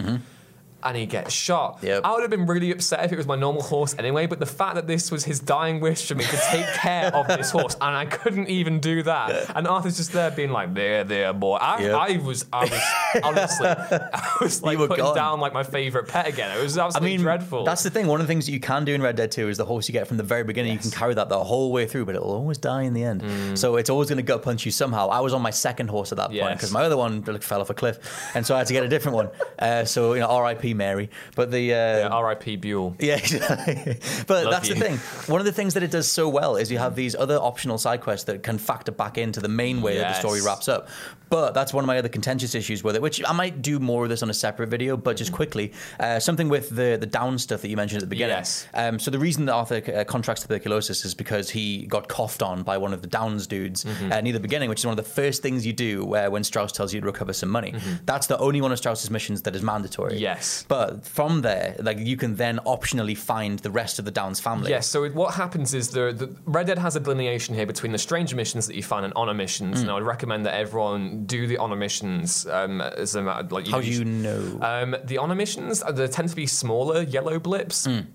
And 0.86 0.96
he 0.96 1.06
gets 1.06 1.32
shot. 1.32 1.78
Yep. 1.82 2.02
I 2.04 2.12
would 2.12 2.22
have 2.22 2.30
been 2.30 2.46
really 2.46 2.70
upset 2.70 3.04
if 3.04 3.12
it 3.12 3.16
was 3.16 3.26
my 3.26 3.36
normal 3.36 3.62
horse 3.62 3.94
anyway, 3.98 4.26
but 4.26 4.38
the 4.38 4.46
fact 4.46 4.76
that 4.76 4.86
this 4.86 5.10
was 5.10 5.24
his 5.24 5.40
dying 5.40 5.80
wish 5.80 6.06
for 6.06 6.14
me 6.14 6.24
to 6.24 6.36
take 6.50 6.66
care 6.74 7.14
of 7.14 7.26
this 7.26 7.50
horse, 7.50 7.74
and 7.80 7.96
I 7.96 8.06
couldn't 8.06 8.48
even 8.48 8.78
do 8.80 9.02
that. 9.02 9.50
And 9.56 9.66
Arthur's 9.66 9.96
just 9.96 10.12
there 10.12 10.30
being 10.30 10.50
like, 10.50 10.74
there, 10.74 11.04
there, 11.04 11.32
boy. 11.32 11.56
I, 11.56 11.76
Yep. 11.86 11.94
I 11.94 12.16
was, 12.18 12.46
I 12.52 12.64
was, 12.64 13.22
honestly, 13.24 13.66
I 13.68 14.36
was 14.40 14.62
like 14.62 14.78
putting 14.78 14.96
gone. 15.04 15.14
down 15.14 15.40
like 15.40 15.52
my 15.52 15.62
favorite 15.62 16.08
pet 16.08 16.26
again. 16.26 16.56
It 16.56 16.62
was 16.62 16.78
I 16.78 16.86
absolutely 16.86 17.16
mean, 17.16 17.20
dreadful. 17.22 17.64
that's 17.64 17.82
the 17.82 17.90
thing. 17.90 18.06
One 18.06 18.20
of 18.20 18.26
the 18.26 18.32
things 18.32 18.46
that 18.46 18.52
you 18.52 18.60
can 18.60 18.84
do 18.84 18.94
in 18.94 19.02
Red 19.02 19.16
Dead 19.16 19.30
2 19.30 19.48
is 19.48 19.56
the 19.58 19.64
horse 19.64 19.88
you 19.88 19.92
get 19.92 20.06
from 20.08 20.16
the 20.16 20.22
very 20.22 20.44
beginning. 20.44 20.72
You 20.72 20.78
can 20.78 20.90
carry 20.90 21.14
that 21.14 21.28
the 21.28 21.42
whole 21.42 21.72
way 21.72 21.86
through, 21.86 22.06
but 22.06 22.14
it'll 22.14 22.30
always 22.32 22.58
die 22.58 22.82
in 22.82 22.94
the 22.94 23.02
end. 23.04 23.22
Mm. 23.22 23.58
So 23.58 23.76
it's 23.76 23.90
always 23.90 24.08
going 24.08 24.18
to 24.18 24.22
gut 24.22 24.42
punch 24.42 24.64
you 24.64 24.72
somehow. 24.72 25.08
I 25.08 25.20
was 25.20 25.32
on 25.34 25.42
my 25.42 25.50
second 25.50 25.88
horse 25.88 26.12
at 26.12 26.18
that 26.18 26.30
point 26.30 26.54
because 26.54 26.72
my 26.72 26.82
other 26.82 26.96
one 26.96 27.22
fell 27.40 27.60
off 27.60 27.70
a 27.70 27.74
cliff, 27.74 27.98
and 28.34 28.46
so 28.46 28.54
I 28.54 28.58
had 28.58 28.66
to 28.68 28.72
get 28.72 28.84
a 28.84 28.88
different 28.88 29.16
one. 29.16 29.28
Uh, 29.58 29.84
so 29.86 30.12
you 30.12 30.20
know, 30.20 30.26
R.I.P. 30.26 30.74
Mary. 30.76 31.10
But 31.34 31.50
the 31.50 31.72
uh, 31.72 31.76
Yeah, 31.76 32.08
R.I.P. 32.08 32.56
Buell. 32.56 32.96
Yeah, 33.00 33.16
exactly. 33.16 33.98
But 34.26 34.44
Love 34.44 34.52
that's 34.52 34.68
the 34.68 34.74
thing. 34.76 34.96
One 35.26 35.40
of 35.40 35.46
the 35.46 35.52
things 35.52 35.74
that 35.74 35.82
it 35.82 35.90
does 35.90 36.10
so 36.10 36.28
well 36.28 36.56
is 36.56 36.70
you 36.70 36.78
have 36.78 36.94
these 36.96 37.14
other 37.14 37.36
optional 37.36 37.78
side 37.78 38.00
quests 38.00 38.24
that 38.24 38.42
can 38.42 38.58
factor 38.58 38.92
back 38.92 39.18
into 39.18 39.40
the 39.40 39.48
main 39.48 39.82
way 39.82 39.98
that 39.98 40.08
the 40.14 40.18
story 40.20 40.40
wraps 40.42 40.68
up. 40.68 40.88
But 41.28 41.54
that's 41.54 41.72
one 41.74 41.82
of 41.82 41.86
my 41.88 41.98
other 41.98 42.08
contentious 42.08 42.54
issues 42.54 42.84
with 42.84 42.94
it, 42.94 43.02
which 43.02 43.20
I 43.26 43.32
might 43.32 43.60
do 43.60 43.80
more 43.80 44.04
of 44.04 44.10
this 44.10 44.22
on 44.22 44.30
a 44.30 44.34
separate 44.34 44.68
video. 44.68 44.96
But 44.96 45.16
Mm. 45.16 45.18
just 45.18 45.32
quickly, 45.32 45.72
uh, 45.98 46.20
something 46.20 46.48
with 46.48 46.70
the 46.70 46.96
the 47.00 47.06
down 47.06 47.38
stuff 47.38 47.62
that 47.62 47.68
you 47.68 47.76
mentioned 47.76 47.98
at 48.02 48.06
the 48.08 48.14
beginning. 48.14 48.36
Yes. 48.36 48.66
Um, 48.74 48.98
so 49.00 49.10
the 49.10 49.18
reason 49.18 49.46
that 49.46 49.52
Arthur 49.52 49.82
uh, 49.94 50.04
contracts 50.04 50.42
tuberculosis 50.42 51.04
is 51.04 51.14
because 51.14 51.50
he 51.50 51.86
got 51.86 52.06
coughed 52.08 52.42
on 52.42 52.62
by 52.62 52.76
one 52.78 52.92
of 52.92 53.00
the 53.02 53.08
Downes 53.08 53.46
dudes 53.46 53.84
Mm-hmm. 53.84 54.12
uh, 54.12 54.20
near 54.20 54.32
the 54.32 54.40
beginning, 54.40 54.68
which 54.68 54.80
is 54.80 54.86
one 54.86 54.96
of 54.98 55.04
the 55.04 55.10
first 55.10 55.42
things 55.42 55.66
you 55.66 55.72
do 55.72 56.14
uh, 56.14 56.28
when 56.28 56.44
Strauss 56.44 56.70
tells 56.72 56.92
you 56.94 57.00
to 57.00 57.06
recover 57.06 57.32
some 57.32 57.48
money. 57.48 57.74
That's 58.04 58.26
the 58.28 58.38
only 58.38 58.60
one 58.60 58.70
of 58.72 58.78
Strauss's 58.78 59.10
missions 59.10 59.42
that 59.42 59.54
is 59.56 59.62
mandatory. 59.62 60.12
Mm-hmm. 60.12 60.22
Yes. 60.56 60.64
But 60.68 61.04
from 61.06 61.42
there, 61.42 61.76
like 61.80 61.98
you 61.98 62.16
can 62.16 62.36
then 62.36 62.58
optionally 62.66 63.16
find 63.16 63.58
the 63.60 63.70
rest 63.70 63.98
of 63.98 64.04
the 64.04 64.10
Downes 64.10 64.40
family. 64.40 64.70
Yes. 64.70 64.86
So 64.86 65.04
it, 65.04 65.14
what 65.14 65.34
happens 65.34 65.74
is 65.74 65.90
the, 65.90 66.12
the 66.12 66.34
Red 66.46 66.66
Dead 66.66 66.78
has 66.78 66.96
a 66.96 67.00
delineation 67.00 67.54
here 67.54 67.66
between 67.66 67.92
the 67.92 67.98
stranger 67.98 68.36
missions 68.36 68.66
that 68.66 68.76
you 68.76 68.82
find 68.82 69.04
and 69.04 69.12
honor 69.16 69.34
missions, 69.34 69.78
Mm. 69.78 69.82
and 69.82 69.90
I 69.90 69.94
would 69.94 70.02
recommend 70.04 70.46
that 70.46 70.54
everyone 70.54 71.24
do 71.26 71.46
the 71.46 71.58
honor 71.58 71.76
missions. 71.76 72.46
Um, 72.46 72.80
as 72.80 73.14
a 73.14 73.22
matter, 73.22 73.48
like 73.50 73.66
How 73.68 73.80
do 73.80 73.86
you 73.90 74.04
know? 74.04 74.58
Um, 74.62 74.96
the 75.04 75.18
honor 75.18 75.34
missions 75.34 75.82
uh, 75.82 75.92
they 75.92 76.08
tend 76.08 76.28
to 76.30 76.36
be 76.36 76.46
smaller 76.46 77.02
yellow 77.02 77.38
blips. 77.38 77.86
Mm. 77.86 78.06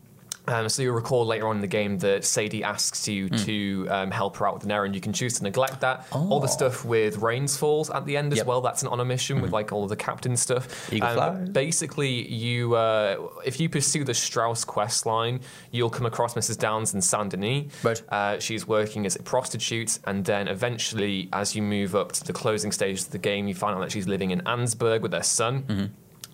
Um, 0.48 0.68
so 0.70 0.82
you'll 0.82 0.96
recall 0.96 1.26
later 1.26 1.48
on 1.48 1.58
in 1.58 1.62
the 1.62 1.68
game 1.68 2.00
that 2.00 2.26
Sadie 2.26 2.64
asks 2.64 3.08
you 3.08 3.30
Mm. 3.30 3.46
to 3.46 3.88
um, 3.90 4.12
help 4.12 4.38
her 4.38 4.48
out 4.48 4.56
with 4.56 4.64
an 4.64 4.72
errand. 4.72 4.96
You 4.96 5.02
can 5.02 5.14
choose 5.14 5.34
to 5.38 5.44
neglect 5.44 5.82
that. 5.82 6.08
All 6.12 6.40
the 6.40 6.48
stuff 6.48 6.84
with 6.84 7.18
Rains 7.18 7.56
Falls 7.58 7.90
at 7.92 8.06
the 8.06 8.18
end 8.18 8.34
as 8.34 8.38
Oh. 8.40 8.42
Yep. 8.42 8.42
Mm-hmm. 8.44 8.50
well. 8.50 8.62
That's 8.62 8.82
an 8.82 8.88
honor 8.90 9.06
mission 9.06 9.40
with 9.42 9.52
like 9.52 9.72
all 9.72 9.84
of 9.84 9.90
the 9.90 9.96
captain 9.96 10.36
stuff. 10.36 10.92
Eagle 10.92 11.20
Um, 11.20 11.46
basically, 11.52 12.28
you 12.28 12.76
uh, 12.76 13.18
if 13.46 13.60
you 13.60 13.70
pursue 13.70 14.04
the 14.04 14.14
Strauss 14.16 14.64
quest 14.66 15.06
line, 15.06 15.42
you'll 15.72 15.90
come 15.92 16.06
across 16.08 16.34
Mrs. 16.34 16.58
Downes 16.58 16.94
in 16.94 17.02
Saint 17.02 17.30
Denis. 17.30 17.72
Right. 17.84 18.02
Uh, 18.10 18.40
she's 18.40 18.68
working 18.68 19.06
as 19.06 19.16
a 19.16 19.22
prostitute, 19.24 20.00
and 20.06 20.26
then 20.26 20.48
eventually, 20.48 21.30
as 21.34 21.56
you 21.56 21.62
move 21.62 21.96
up 21.96 22.12
to 22.14 22.24
the 22.24 22.34
closing 22.34 22.72
stages 22.72 23.06
of 23.06 23.12
the 23.12 23.18
game, 23.20 23.48
you 23.48 23.54
find 23.56 23.76
out 23.76 23.82
that 23.82 23.92
she's 23.92 24.08
living 24.08 24.32
in 24.32 24.42
Annesburg 24.42 25.02
with 25.02 25.12
their 25.12 25.24
son. 25.24 25.92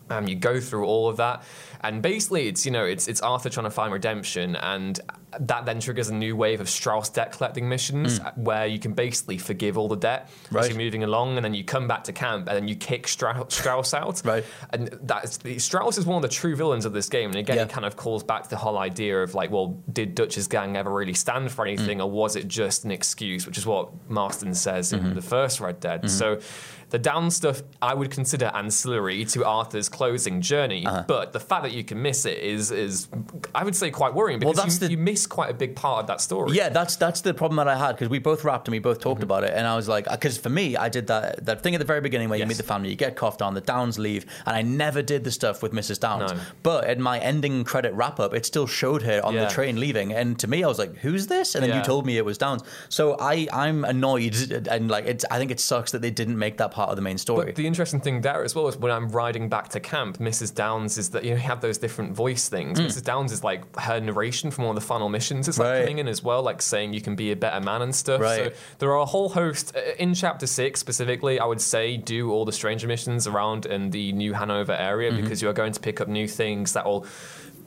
Um, 0.10 0.28
you 0.28 0.36
go 0.36 0.60
through 0.60 0.86
all 0.86 1.10
of 1.10 1.18
that, 1.18 1.44
and 1.82 2.02
basically, 2.02 2.48
it's 2.48 2.66
you 2.66 2.72
know, 2.72 2.86
it's 2.86 3.08
it's 3.08 3.22
Arthur 3.22 3.50
trying 3.50 3.66
to 3.66 3.70
find 3.72 3.92
redemption, 3.92 4.56
and 4.56 5.00
that 5.40 5.66
then 5.66 5.80
triggers 5.82 6.08
a 6.10 6.14
new 6.16 6.36
wave 6.36 6.62
of 6.62 6.70
Strauss 6.70 7.10
debt 7.10 7.34
collecting 7.34 7.68
missions 7.68 8.20
where 8.38 8.66
you 8.66 8.80
can 8.80 8.94
basically 8.94 9.38
forgive 9.38 9.78
all 9.78 9.88
the 9.90 9.98
debt 9.98 10.30
as 10.58 10.68
Hmm. 10.68 10.72
You're 10.72 10.78
moving 10.86 11.04
along, 11.04 11.36
and 11.36 11.44
then 11.44 11.54
you 11.54 11.64
come 11.66 11.88
back 11.88 12.06
to 12.06 12.14
camp, 12.14 12.48
and 12.48 12.56
then 12.56 12.68
you 12.68 12.76
kick 12.76 13.08
Strauss, 13.08 13.54
Strauss 13.54 13.94
out. 13.94 14.22
Right. 14.24 14.46
And 14.72 14.88
that's 15.04 15.40
Strauss 15.64 15.98
is 15.98 16.06
one 16.06 16.16
of 16.16 16.22
the 16.22 16.34
true 16.36 16.56
villains 16.56 16.86
of 16.86 16.94
this 16.94 17.10
game, 17.10 17.30
and 17.30 17.38
again, 17.40 17.58
Yeah. 17.58 17.64
it 17.64 17.70
kind 17.70 17.86
of 17.86 17.98
calls 17.98 18.24
back 18.24 18.44
to 18.44 18.50
the 18.50 18.56
whole 18.58 18.78
idea 18.78 19.22
of 19.22 19.36
like, 19.36 19.52
well, 19.52 19.78
did 19.92 20.16
Dutch's 20.16 20.48
gang 20.48 20.78
ever 20.78 20.92
really 20.92 21.14
stand 21.14 21.52
for 21.52 21.66
anything, 21.66 22.00
or 22.02 22.10
was 22.10 22.36
it 22.38 22.48
just 22.48 22.86
an 22.86 22.92
excuse? 22.92 23.46
Which 23.46 23.58
is 23.58 23.66
what 23.66 23.90
Marston 24.10 24.54
says 24.56 24.94
Mm-hmm. 24.94 25.06
in 25.08 25.16
the 25.16 25.22
first 25.22 25.60
Red 25.60 25.80
Dead. 25.82 26.10
So. 26.10 26.40
The 26.90 27.00
down 27.00 27.32
stuff 27.32 27.64
I 27.82 27.94
would 27.94 28.12
consider 28.12 28.50
ancillary 28.54 29.26
to 29.26 29.44
Arthur's 29.46 29.90
closing 29.90 30.40
journey, 30.42 30.86
Uh-huh. 30.86 31.04
but 31.08 31.34
the 31.34 31.40
fact 31.40 31.64
that 31.64 31.74
you 31.74 31.84
can 31.84 32.02
miss 32.02 32.26
it 32.26 32.38
is 32.38 32.72
is 32.72 33.08
I 33.54 33.64
would 33.66 33.76
say 33.76 33.90
quite 33.92 34.14
worrying 34.14 34.40
because 34.40 34.56
that's 34.56 34.76
you, 34.82 34.88
the- 34.88 34.92
you 34.92 34.98
miss 34.98 35.28
quite 35.28 35.50
a 35.50 35.54
big 35.54 35.76
part 35.76 36.00
of 36.02 36.08
that 36.08 36.22
story. 36.22 36.54
Yeah, 36.54 36.70
that's 36.70 36.96
that's 36.96 37.22
the 37.22 37.34
problem 37.34 37.58
that 37.58 37.68
I 37.68 37.76
had 37.78 37.92
because 37.94 38.08
we 38.10 38.20
both 38.20 38.44
rapped 38.46 38.68
and 38.68 38.72
we 38.74 38.80
both 38.80 38.98
Mm-hmm. 39.00 39.04
talked 39.10 39.24
about 39.24 39.44
it, 39.44 39.54
and 39.54 39.68
I 39.68 39.76
was 39.76 39.88
like, 39.90 40.10
because 40.10 40.38
for 40.38 40.50
me, 40.50 40.78
I 40.78 40.88
did 40.90 41.08
that 41.08 41.46
that 41.46 41.62
thing 41.62 41.76
at 41.76 41.80
the 41.80 41.86
very 41.86 42.00
beginning 42.02 42.30
where 42.30 42.40
you 42.40 42.46
meet 42.46 42.58
the 42.58 42.64
family, 42.64 42.90
you 42.90 42.96
get 42.96 43.16
coughed 43.18 43.42
on, 43.42 43.54
the 43.54 43.62
Downes 43.62 44.00
leave, 44.00 44.26
and 44.46 44.56
I 44.56 44.62
never 44.62 45.02
did 45.02 45.24
the 45.26 45.32
stuff 45.32 45.62
with 45.62 45.74
Mrs. 45.74 46.00
Downes. 46.00 46.32
No. 46.32 46.40
But 46.64 46.90
in 46.90 47.02
my 47.02 47.20
ending 47.20 47.64
credit 47.66 47.94
wrap 47.94 48.20
up, 48.20 48.34
it 48.34 48.46
still 48.46 48.66
showed 48.66 49.02
her 49.04 49.20
on 49.26 49.34
Yeah. 49.34 49.46
the 49.46 49.50
train 49.52 49.80
leaving, 49.80 50.14
and 50.14 50.40
to 50.40 50.48
me, 50.48 50.64
I 50.64 50.68
was 50.68 50.80
like, 50.80 50.96
who's 51.00 51.28
this? 51.28 51.54
And 51.54 51.64
then 51.66 51.76
you 51.78 51.84
told 51.84 52.06
me 52.06 52.18
it 52.18 52.26
was 52.26 52.38
Downes, 52.38 52.64
so 52.88 53.18
I 53.20 53.48
I'm 53.52 53.84
annoyed 53.84 54.36
and 54.72 54.90
like 54.90 55.06
it's 55.06 55.26
I 55.30 55.38
think 55.38 55.52
it 55.52 55.60
sucks 55.60 55.92
that 55.92 56.02
they 56.02 56.12
didn't 56.12 56.38
make 56.40 56.58
that 56.58 56.72
part 56.78 56.90
of 56.92 56.96
the 56.96 57.02
main 57.10 57.18
story. 57.18 57.46
But 57.48 57.56
the 57.56 57.68
interesting 57.68 58.00
thing 58.00 58.22
there 58.22 58.44
as 58.44 58.54
well 58.56 58.68
is 58.68 58.78
when 58.78 58.92
I'm 58.92 59.10
riding 59.10 59.50
back 59.50 59.70
to 59.70 59.80
camp, 59.80 60.18
Mrs. 60.20 60.54
Downes 60.54 60.98
is 60.98 61.10
that 61.12 61.24
you 61.24 61.32
know 61.32 61.38
you 61.38 61.48
have 61.54 61.62
those 61.62 61.78
different 61.86 62.14
voice 62.14 62.48
things. 62.50 62.80
Mrs. 62.80 63.04
Downes 63.04 63.32
is 63.32 63.44
like 63.44 63.62
her 63.88 64.00
narration 64.00 64.52
from 64.52 64.66
one 64.66 64.78
of 64.78 64.82
the 64.84 64.88
final 64.88 65.10
missions 65.10 65.48
is 65.48 65.58
like. 65.58 65.68
Right. 65.68 65.82
coming 65.82 65.98
in 66.00 66.08
as 66.08 66.22
well, 66.24 66.42
like 66.44 66.62
saying 66.62 66.94
you 66.94 67.02
can 67.02 67.16
be 67.16 67.32
a 67.32 67.36
better 67.36 67.60
man 67.70 67.82
and 67.82 67.94
stuff. 67.96 68.22
Right. 68.22 68.52
So 68.54 68.60
there 68.80 68.90
are 68.92 69.02
a 69.02 69.06
whole 69.06 69.30
host 69.30 69.76
uh, 69.76 69.82
in 69.98 70.14
chapter 70.14 70.48
six 70.48 70.80
specifically. 70.80 71.40
I 71.40 71.46
would 71.46 71.62
say 71.62 71.98
do 71.98 72.32
all 72.32 72.46
the 72.46 72.52
stranger 72.52 72.88
missions 72.88 73.28
around 73.28 73.66
in 73.66 73.90
the 73.90 74.12
New 74.14 74.34
Hanover 74.34 74.74
area 74.74 75.08
Mm-hmm. 75.12 75.22
because 75.24 75.42
you 75.42 75.50
are 75.50 75.54
going 75.62 75.74
to 75.74 75.80
pick 75.80 76.00
up 76.02 76.08
new 76.08 76.28
things 76.28 76.74
that 76.74 76.86
will. 76.86 77.06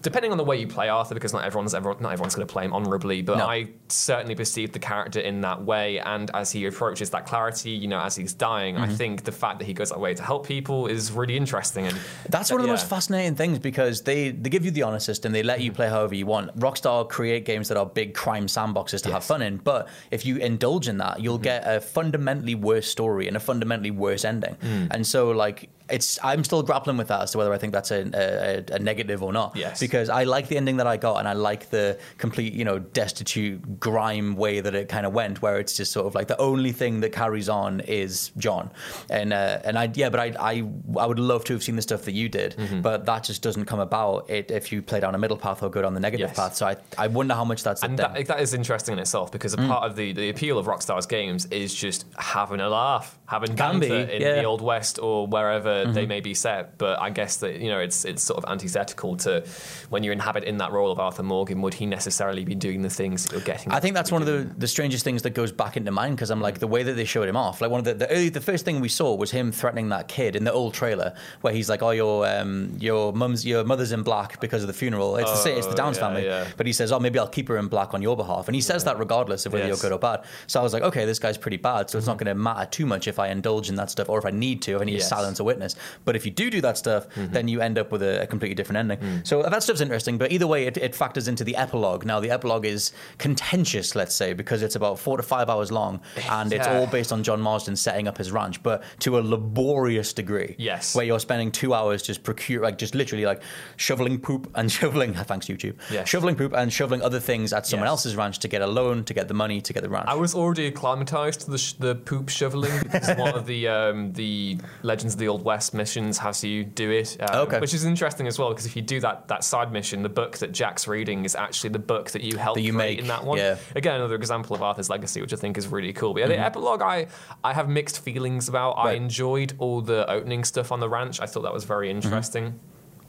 Depending 0.02 0.33
on 0.33 0.38
the 0.38 0.45
way 0.45 0.59
you 0.59 0.66
play 0.66 0.88
Arthur, 0.88 1.14
because 1.14 1.33
not 1.33 1.45
everyone's 1.45 1.75
ever, 1.75 1.95
not 2.00 2.12
everyone's 2.12 2.35
going 2.35 2.47
to 2.47 2.52
play 2.52 2.64
him 2.64 2.73
honorably, 2.73 3.23
but 3.23 3.38
No. 3.38 3.47
I 3.47 3.69
certainly 3.88 4.35
perceive 4.35 4.73
the 4.73 4.78
character 4.78 5.21
in 5.21 5.40
that 5.42 5.62
way. 5.62 5.99
And 6.00 6.30
as 6.35 6.50
he 6.52 6.64
approaches 6.66 7.11
that 7.11 7.26
clarity, 7.26 7.71
you 7.71 7.88
know, 7.88 8.00
as 8.00 8.16
he's 8.16 8.33
dying, 8.35 8.76
Mm-hmm. 8.76 8.85
I 8.85 8.95
think 8.95 9.25
the 9.25 9.33
fact 9.33 9.59
that 9.59 9.64
he 9.64 9.75
goes 9.75 9.90
that 9.90 9.99
way 10.00 10.14
to 10.14 10.23
help 10.23 10.47
people 10.47 10.87
is 10.87 11.12
really 11.12 11.37
interesting. 11.37 11.87
And 11.87 11.99
That's 12.28 12.50
one 12.50 12.61
of 12.61 12.62
the 12.62 12.69
yeah. 12.69 12.75
most 12.75 12.88
fascinating 12.88 13.35
things 13.35 13.59
because 13.59 14.02
they, 14.02 14.30
they 14.30 14.49
give 14.50 14.64
you 14.64 14.71
the 14.71 14.83
honor 14.83 15.00
system, 15.00 15.33
they 15.33 15.42
let 15.42 15.61
you 15.61 15.73
play 15.73 15.88
however 15.88 16.14
you 16.14 16.26
want. 16.26 16.57
Rockstar 16.59 17.09
create 17.09 17.45
games 17.45 17.69
that 17.69 17.76
are 17.76 17.87
big 17.87 18.14
crime 18.14 18.47
sandboxes 18.47 19.02
to 19.02 19.12
have 19.12 19.25
fun 19.25 19.42
in, 19.42 19.57
but 19.59 19.88
if 20.11 20.25
you 20.25 20.37
indulge 20.37 20.88
in 20.88 20.99
that, 20.99 21.21
you'll 21.21 21.38
get 21.38 21.62
a 21.66 21.80
fundamentally 21.80 22.54
worse 22.54 22.87
story 22.87 23.26
and 23.28 23.37
a 23.37 23.40
fundamentally 23.40 23.90
worse 23.90 24.25
ending. 24.25 24.57
And 24.90 25.07
so, 25.07 25.30
like, 25.30 25.69
it's 25.90 26.18
I'm 26.23 26.44
still 26.44 26.62
grappling 26.62 26.97
with 26.97 27.09
that 27.09 27.23
as 27.23 27.30
to 27.32 27.38
whether 27.38 27.52
I 27.52 27.59
think 27.59 27.73
that's 27.73 27.90
a, 27.90 28.64
a, 28.73 28.75
a 28.76 28.78
negative 28.78 29.23
or 29.23 29.32
not. 29.32 29.56
Yes. 29.56 29.80
Because 29.80 30.09
I 30.09 30.25
like 30.25 30.49
the 30.49 30.56
ending 30.56 30.76
that 30.78 30.87
I 30.87 30.97
got, 30.97 31.16
and 31.18 31.28
I 31.28 31.32
like 31.32 31.70
the 31.70 31.99
complete, 32.18 32.52
you 32.52 32.64
know, 32.64 32.78
destitute 32.78 33.80
grime 33.80 34.37
way 34.37 34.61
that 34.61 34.75
it 34.75 34.88
kind 34.88 35.06
of 35.06 35.12
went, 35.12 35.42
where 35.42 35.59
it's 35.59 35.76
just 35.76 35.92
sort 35.92 36.06
of 36.06 36.14
like 36.14 36.28
the 36.28 36.38
only 36.40 36.73
thing 36.73 37.00
that 37.00 37.12
carries 37.12 37.49
on 37.49 37.80
is 37.80 38.30
John, 38.38 38.70
and 39.11 39.32
uh, 39.32 39.59
and 39.64 39.78
I 39.78 39.90
yeah, 39.94 40.09
but 40.11 40.20
I, 40.20 40.35
I 40.38 40.64
I 40.99 41.06
would 41.06 41.18
love 41.18 41.44
to 41.44 41.52
have 41.54 41.62
seen 41.62 41.76
the 41.76 41.82
stuff 41.82 42.02
that 42.04 42.12
you 42.12 42.28
did, 42.28 42.56
but 42.82 43.06
that 43.06 43.25
just 43.25 43.42
doesn't 43.42 43.64
come 43.66 43.80
about 43.80 44.28
it 44.30 44.50
if 44.50 44.70
you 44.73 44.82
play 44.82 45.00
down 45.00 45.14
a 45.14 45.18
middle 45.18 45.37
path 45.37 45.62
or 45.62 45.70
go 45.70 45.82
down 45.82 45.94
the 45.94 46.00
negative 46.00 46.28
Yes. 46.28 46.37
path. 46.37 46.54
So 46.56 46.66
I 46.66 46.76
I 46.99 47.06
wonder 47.06 47.35
how 47.35 47.44
much 47.44 47.62
that's 47.62 47.82
And 47.82 47.99
that, 47.99 48.26
that 48.26 48.40
is 48.40 48.54
interesting 48.54 48.92
in 48.94 48.99
itself 48.99 49.32
because 49.32 49.54
a 49.54 49.56
Mm. 49.61 49.68
part 49.68 49.85
of 49.90 49.94
the, 49.97 50.12
the 50.12 50.30
appeal 50.30 50.59
of 50.59 50.66
Rockstar's 50.66 51.06
games 51.06 51.44
is 51.47 51.75
just 51.75 52.06
having 52.16 52.61
a 52.61 52.68
laugh, 52.68 53.18
having 53.26 53.54
banter 53.54 53.87
in 53.94 54.23
yeah. 54.23 54.28
Mm-hmm. 54.28 54.38
the 54.38 54.44
old 54.44 54.62
west 54.62 54.99
or 54.99 55.26
wherever 55.26 55.79
they 55.87 56.06
may 56.06 56.20
be 56.20 56.34
set. 56.34 56.78
But 56.78 57.00
I 57.00 57.10
guess 57.10 57.37
that 57.38 57.60
you 57.60 57.68
know 57.68 57.78
it's 57.80 58.04
it's 58.04 58.22
sort 58.22 58.42
of 58.42 58.50
antithetical 58.50 59.16
to 59.18 59.44
when 59.88 60.02
you 60.04 60.12
inhabit 60.12 60.44
in 60.44 60.58
that 60.58 60.72
role 60.72 60.90
of 60.92 60.99
Arthur 60.99 61.22
Morgan. 61.22 61.60
Would 61.62 61.75
he 61.75 61.87
necessarily 61.87 62.44
be 62.44 62.54
doing 62.54 62.82
the 62.82 62.90
things 62.90 63.25
that 63.25 63.32
you're 63.32 63.40
getting? 63.40 63.72
I 63.72 63.80
think 63.80 63.94
that's 63.94 64.12
one 64.12 64.22
of 64.22 64.26
the, 64.28 64.49
the 64.58 64.68
strangest 64.68 65.04
things 65.04 65.22
that 65.22 65.30
goes 65.30 65.52
back 65.52 65.76
into 65.76 65.90
mind 65.90 66.16
because 66.16 66.30
I'm 66.30 66.40
like 66.40 66.58
the 66.58 66.66
way 66.66 66.82
that 66.82 66.92
they 66.94 67.04
showed 67.04 67.28
him 67.28 67.37
off. 67.37 67.60
Like 67.60 67.70
one 67.70 67.78
of 67.80 67.84
the 67.84 67.94
the, 67.94 68.10
early, 68.10 68.28
the 68.28 68.40
first 68.40 68.64
thing 68.64 68.80
we 68.80 68.88
saw 68.88 69.14
was 69.14 69.30
him 69.30 69.52
threatening 69.52 69.88
that 69.90 70.08
kid 70.08 70.37
in 70.37 70.44
the 70.44 70.52
old 70.52 70.75
trailer 70.75 71.14
where 71.40 71.52
he's 71.52 71.68
like, 71.68 71.82
"Oh, 71.82 71.90
your 71.90 72.26
um, 72.26 72.76
your 72.80 73.12
mum's 73.12 73.44
your 73.46 73.64
mother's 73.64 73.92
in 73.92 74.02
black 74.02 74.40
because 74.40 74.62
of 74.62 74.66
the 74.68 74.72
funeral." 74.72 75.16
It's 75.16 75.30
the 75.30 75.37
sa- 75.37 75.50
it's 75.50 75.66
the 75.66 75.75
Downes 75.75 75.99
Oh, 75.99 76.00
yeah, 76.00 76.06
family, 76.06 76.25
yeah. 76.26 76.46
but 76.56 76.66
he 76.66 76.72
says, 76.72 76.92
"Oh, 76.92 76.99
maybe 77.00 77.18
I'll 77.18 77.28
keep 77.28 77.49
her 77.49 77.56
in 77.58 77.68
black 77.68 77.94
on 77.94 78.02
your 78.02 78.16
behalf," 78.16 78.49
and 78.49 78.54
he 78.54 78.60
says 78.60 78.84
that 78.84 78.99
regardless 78.99 79.46
of 79.46 79.52
whether 79.52 79.66
Yes. 79.66 79.82
you're 79.82 79.90
good 79.90 79.94
or 79.94 79.99
bad. 79.99 80.25
So 80.46 80.60
I 80.60 80.62
was 80.62 80.72
like, 80.72 80.82
"Okay, 80.82 81.04
this 81.04 81.18
guy's 81.18 81.37
pretty 81.38 81.56
bad." 81.56 81.90
So 81.90 81.99
it's 81.99 82.06
not 82.06 82.16
going 82.18 82.26
to 82.26 82.34
matter 82.34 82.66
too 82.70 82.87
much 82.87 83.08
if 83.08 83.18
I 83.18 83.28
indulge 83.28 83.68
in 83.68 83.75
that 83.76 83.90
stuff 83.90 84.08
or 84.08 84.18
if 84.18 84.25
I 84.25 84.30
need 84.30 84.62
to, 84.62 84.76
if 84.76 84.80
I 84.82 84.84
need 84.84 84.92
Yes. 84.94 85.02
to 85.02 85.08
silence 85.08 85.40
a 85.40 85.44
witness. 85.44 85.70
But 86.05 86.17
if 86.17 86.25
you 86.25 86.31
do 86.31 86.50
do 86.50 86.61
that 86.62 86.79
stuff, 86.79 87.07
then 87.17 87.49
you 87.49 87.61
end 87.61 87.79
up 87.79 87.93
with 87.93 88.03
a, 88.03 88.23
a 88.23 88.27
completely 88.27 88.55
different 88.55 88.79
ending. 88.79 89.23
So 89.25 89.43
that 89.43 89.62
stuff's 89.62 89.81
interesting. 89.81 90.19
But 90.19 90.33
either 90.33 90.47
way, 90.47 90.67
it, 90.67 90.77
it 90.77 90.95
factors 90.95 91.29
into 91.29 91.45
the 91.45 91.57
epilogue. 91.57 92.05
Now 92.05 92.21
the 92.21 92.31
epilogue 92.31 92.65
is 92.65 92.93
contentious, 93.19 93.95
let's 93.95 94.15
say, 94.15 94.33
because 94.33 94.62
it's 94.62 94.75
about 94.77 94.99
four 94.99 95.17
to 95.17 95.23
five 95.23 95.49
hours 95.49 95.71
long, 95.71 96.00
and 96.31 96.53
it's 96.53 96.67
all 96.67 96.87
based 96.87 97.12
on 97.12 97.23
John 97.23 97.41
Marston 97.41 97.77
setting 97.77 98.09
up 98.09 98.19
his 98.19 98.33
ranch, 98.33 98.62
but 98.62 98.83
to 99.00 99.19
a 99.19 99.21
laborious 99.21 100.12
degree. 100.12 100.55
Yes. 100.59 100.95
where 100.95 101.05
you're 101.05 101.21
spending 101.21 101.50
two 101.53 101.75
hours 101.75 102.03
just 102.03 102.23
procure, 102.23 102.62
like 102.62 102.79
just 102.79 102.95
literally 102.95 103.25
like 103.25 103.43
shoveling 103.77 104.19
poop 104.19 104.50
and 104.55 104.71
shoveling. 104.79 105.15
Thanks 105.15 105.47
YouTube. 105.47 105.77
Yes. 105.91 106.09
shoveling 106.09 106.35
poop 106.37 106.53
and 106.55 106.73
shoveling 106.73 107.03
other 107.03 107.21
things 107.21 107.53
at 107.53 107.67
someone 107.67 107.87
Yes. 107.87 107.91
else's 107.91 108.17
ranch 108.17 108.39
to 108.41 108.49
get 108.49 108.62
a 108.62 108.67
loan, 108.67 109.05
to 109.05 109.15
get 109.15 109.29
the 109.29 109.35
money, 109.35 109.61
to 109.61 109.73
get 109.73 109.83
the 109.83 109.89
ranch. 109.89 110.07
I 110.09 110.15
was 110.15 110.35
already 110.35 110.67
acclimatized 110.67 111.43
to 111.43 111.50
the, 111.50 111.59
sh- 111.59 111.75
the 111.75 111.95
poop 111.95 112.29
shoveling 112.29 112.73
because 112.83 113.17
one 113.17 113.35
of 113.35 113.47
the 113.47 113.69
um, 113.69 114.12
the 114.15 114.59
Legends 114.83 115.15
of 115.15 115.21
the 115.21 115.29
Old 115.29 115.45
West 115.45 115.60
missions 115.73 116.19
has 116.19 116.43
you 116.45 116.64
do 116.64 116.90
it. 116.90 117.17
Um, 117.21 117.40
Okay. 117.47 117.59
Which 117.61 117.75
is 117.75 117.85
interesting 117.85 118.26
as 118.26 118.38
well 118.38 118.49
because 118.50 118.67
if 118.67 118.75
you 118.76 118.83
do 118.83 119.00
that 119.00 119.29
that 119.29 119.45
side 119.45 119.73
mission, 119.73 120.02
the 120.02 120.09
book 120.09 120.38
that 120.38 120.52
Jack's 120.52 120.88
reading 120.88 121.25
is 121.25 121.35
actually 121.35 121.71
the 121.71 121.79
book 121.79 122.11
that 122.12 122.23
you 122.23 122.37
helped 122.38 122.57
That 122.57 122.62
you 122.62 122.73
create 122.73 122.87
make, 122.97 122.99
in 123.00 123.07
that 123.09 123.25
one. 123.25 123.38
yeah. 123.38 123.52
Mm-hmm. 123.55 123.79
Again, 123.79 123.95
another 123.97 124.14
example 124.17 124.57
of 124.57 124.62
Arthur's 124.62 124.90
legacy, 124.90 125.21
which 125.21 125.33
I 125.33 125.37
think 125.37 125.57
is 125.59 125.67
really 125.69 125.93
cool. 125.93 126.12
But 126.14 126.21
yeah, 126.21 126.26
the 126.29 126.38
epilogue, 126.38 126.83
I 126.83 127.07
I 127.45 127.52
have 127.52 127.69
mixed 127.69 128.00
feelings 128.02 128.49
about. 128.49 128.73
I 128.73 128.93
enjoyed 128.93 129.55
all 129.59 129.81
the 129.81 130.11
opening 130.11 130.45
stuff 130.45 130.73
on 130.73 130.81
the 130.81 130.88
ranch. 130.88 131.21
I 131.21 131.26
thought 131.26 131.43
that 131.43 131.52
was 131.55 131.64
very 131.64 131.90
Mm-hmm. 131.90 131.99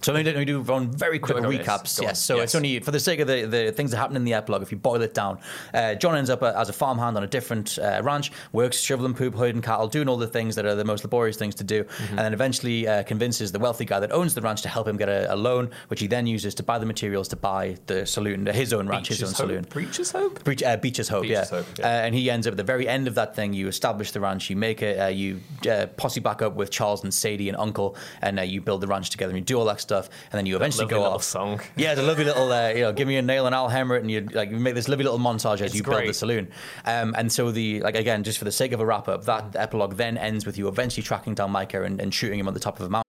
So 0.01 0.11
let 0.13 0.19
me 0.19 0.23
do- 0.31 0.37
let 0.37 0.39
me 0.39 0.45
do 0.45 0.61
one 0.61 0.91
very 0.91 1.19
quick 1.19 1.37
Go, 1.37 1.43
go, 1.43 1.49
yes. 1.49 1.65
recaps. 1.67 1.99
On. 1.99 2.03
Yes, 2.07 2.21
so 2.23 2.35
Yes. 2.37 2.43
it's 2.45 2.55
only 2.55 2.79
for 2.79 2.91
the 2.91 2.99
sake 2.99 3.19
of 3.19 3.27
the, 3.27 3.45
the 3.45 3.71
things 3.71 3.91
that 3.91 3.97
happen 3.97 4.15
in 4.15 4.23
the 4.23 4.33
epilogue. 4.33 4.61
If 4.63 4.71
you 4.71 4.77
boil 4.77 5.01
it 5.01 5.13
down, 5.13 5.37
uh, 5.73 5.95
John 5.95 6.15
ends 6.15 6.29
up 6.29 6.41
as 6.43 6.69
a 6.69 6.73
farmhand 6.73 7.17
on 7.17 7.23
a 7.23 7.27
different 7.27 7.77
uh, 7.77 8.01
ranch, 8.03 8.31
works 8.51 8.79
shoveling 8.79 9.13
poop, 9.13 9.35
herding 9.35 9.61
cattle, 9.61 9.87
doing 9.87 10.07
all 10.09 10.17
the 10.17 10.27
things 10.27 10.55
that 10.55 10.65
are 10.65 10.75
the 10.75 10.83
most 10.85 11.03
laborious 11.03 11.37
things 11.37 11.55
to 11.55 11.63
do, 11.63 11.83
Mm-hmm. 11.83 12.09
and 12.09 12.19
then 12.19 12.33
eventually 12.33 12.87
uh, 12.87 13.03
convinces 13.03 13.51
the 13.51 13.59
wealthy 13.59 13.85
guy 13.85 13.99
that 13.99 14.11
owns 14.11 14.33
the 14.33 14.41
ranch 14.41 14.61
to 14.63 14.69
help 14.69 14.87
him 14.87 14.97
get 14.97 15.09
a, 15.09 15.33
a 15.33 15.35
loan, 15.35 15.69
which 15.89 15.99
he 15.99 16.07
then 16.07 16.25
uses 16.27 16.55
to 16.55 16.63
buy 16.63 16.79
the 16.79 16.85
materials 16.85 17.27
to 17.29 17.35
buy 17.35 17.77
the 17.87 18.05
saloon, 18.05 18.45
his 18.47 18.73
own 18.73 18.87
ranch, 18.87 19.07
his 19.09 19.21
own 19.21 19.27
Hope? 19.29 19.35
saloon. 19.37 19.63
Preacher's 19.65 20.11
Hope? 20.11 20.43
Breach, 20.43 20.63
uh, 20.63 20.77
Beach's 20.77 21.07
Hope, 21.09 21.23
Beach's 21.23 21.31
yeah. 21.51 21.57
Hope, 21.57 21.65
yeah. 21.77 21.85
Uh, 21.85 21.89
and 22.05 22.15
he 22.15 22.29
ends 22.31 22.47
up 22.47 22.51
at 22.53 22.57
the 22.57 22.63
very 22.63 22.87
end 22.87 23.07
of 23.07 23.15
that 23.15 23.35
thing. 23.35 23.53
You 23.53 23.67
establish 23.67 24.11
the 24.11 24.19
ranch, 24.19 24.49
you 24.49 24.55
make 24.55 24.81
it, 24.81 24.99
uh, 24.99 25.07
you 25.07 25.39
uh, 25.69 25.85
posse 25.97 26.19
back 26.19 26.41
up 26.41 26.55
with 26.55 26.71
Charles 26.71 27.03
and 27.03 27.13
Sadie 27.13 27.49
and 27.49 27.57
Uncle, 27.57 27.95
and 28.21 28.39
uh, 28.39 28.43
you 28.43 28.61
build 28.61 28.81
the 28.81 28.87
ranch 28.87 29.09
together 29.11 29.29
and 29.31 29.37
you 29.37 29.43
do 29.45 29.59
all 29.59 29.65
that 29.65 29.79
stuff. 29.81 29.90
And 29.91 30.09
then 30.31 30.45
you 30.45 30.55
eventually 30.55 30.85
lovely 30.85 30.95
go 30.95 31.01
little 31.01 31.15
off. 31.15 31.23
song. 31.23 31.61
Yeah, 31.75 31.91
it's 31.91 31.99
a 31.99 32.03
lovely 32.03 32.25
little, 32.25 32.51
uh, 32.51 32.69
you 32.69 32.81
know, 32.81 32.93
give 32.93 33.07
me 33.07 33.17
a 33.17 33.21
nail 33.21 33.45
and 33.45 33.55
I'll 33.55 33.69
hammer 33.69 33.95
it, 33.95 34.01
and 34.01 34.11
you 34.11 34.21
like 34.21 34.49
you 34.49 34.57
make 34.57 34.75
this 34.75 34.87
lovely 34.87 35.03
little 35.03 35.19
montage 35.19 35.55
as 35.55 35.61
It's 35.61 35.75
you 35.75 35.83
build 35.83 36.07
the 36.07 36.13
saloon. 36.13 36.49
Um, 36.85 37.13
and 37.17 37.31
so 37.31 37.51
the 37.51 37.81
like 37.81 37.95
again, 37.95 38.23
just 38.23 38.37
for 38.37 38.45
the 38.45 38.51
sake 38.51 38.71
of 38.71 38.79
a 38.79 38.85
wrap 38.85 39.07
up, 39.07 39.25
that 39.25 39.55
epilogue 39.55 39.95
then 39.95 40.17
ends 40.17 40.45
with 40.45 40.57
you 40.57 40.67
eventually 40.67 41.03
tracking 41.03 41.35
down 41.35 41.51
Micah 41.51 41.83
and, 41.83 41.99
and 42.01 42.13
shooting 42.13 42.39
him 42.39 42.47
on 42.47 42.53
the 42.53 42.59
top 42.59 42.79
of 42.79 42.85
a 42.85 42.89
mountain. 42.89 43.03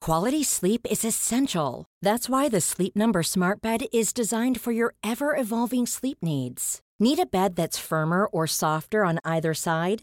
Quality 0.00 0.44
sleep 0.44 0.86
is 0.90 1.02
essential. 1.02 1.86
That's 2.02 2.28
why 2.28 2.50
the 2.50 2.60
Sleep 2.60 2.94
Number 2.94 3.22
Smart 3.22 3.62
Bed 3.62 3.86
is 3.90 4.12
designed 4.12 4.60
for 4.60 4.70
your 4.70 4.92
ever 5.02 5.34
evolving 5.34 5.86
sleep 5.86 6.18
needs. 6.20 6.80
Need 7.00 7.18
a 7.18 7.24
bed 7.24 7.56
that's 7.56 7.78
firmer 7.78 8.26
or 8.26 8.46
softer 8.46 9.06
on 9.06 9.18
either 9.24 9.54
side? 9.54 10.02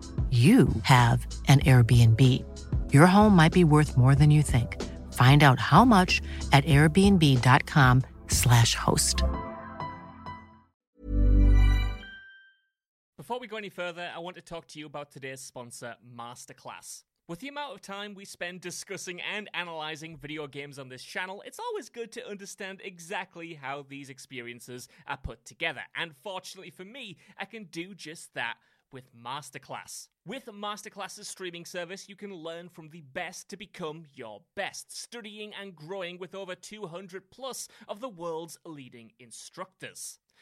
you 0.31 0.69
have 0.83 1.27
an 1.49 1.59
Airbnb. 1.59 2.21
Your 2.93 3.05
home 3.05 3.35
might 3.35 3.51
be 3.51 3.65
worth 3.65 3.97
more 3.97 4.15
than 4.15 4.31
you 4.31 4.41
think. 4.41 4.81
Find 5.11 5.43
out 5.43 5.59
how 5.59 5.83
much 5.83 6.21
at 6.53 6.63
airbnb.com/slash 6.63 8.75
host. 8.75 9.23
Before 13.17 13.39
we 13.39 13.47
go 13.47 13.57
any 13.57 13.69
further, 13.69 14.09
I 14.15 14.19
want 14.19 14.37
to 14.37 14.41
talk 14.41 14.67
to 14.69 14.79
you 14.79 14.85
about 14.85 15.11
today's 15.11 15.41
sponsor, 15.41 15.97
Masterclass. 16.17 17.03
With 17.27 17.39
the 17.39 17.47
amount 17.47 17.73
of 17.73 17.81
time 17.81 18.13
we 18.13 18.25
spend 18.25 18.61
discussing 18.61 19.21
and 19.21 19.49
analyzing 19.53 20.17
video 20.17 20.47
games 20.47 20.79
on 20.79 20.89
this 20.89 21.03
channel, 21.03 21.41
it's 21.45 21.59
always 21.59 21.87
good 21.87 22.11
to 22.13 22.27
understand 22.27 22.81
exactly 22.83 23.53
how 23.53 23.85
these 23.87 24.09
experiences 24.09 24.89
are 25.07 25.15
put 25.15 25.45
together. 25.45 25.81
And 25.95 26.13
fortunately 26.23 26.71
for 26.71 26.83
me, 26.83 27.15
I 27.37 27.45
can 27.45 27.65
do 27.65 27.95
just 27.95 28.33
that 28.33 28.55
with 28.91 29.09
Masterclass. 29.15 30.07
With 30.25 30.45
Masterclass's 30.45 31.27
streaming 31.27 31.65
service, 31.65 32.07
you 32.07 32.15
can 32.15 32.33
learn 32.33 32.69
from 32.69 32.89
the 32.89 33.01
best 33.01 33.49
to 33.49 33.57
become 33.57 34.05
your 34.13 34.41
best, 34.55 34.95
studying 34.95 35.53
and 35.59 35.75
growing 35.75 36.17
with 36.17 36.35
over 36.35 36.55
200 36.55 37.31
plus 37.31 37.67
of 37.87 37.99
the 37.99 38.09
world's 38.09 38.57
leading 38.65 39.11
instructors. 39.19 40.19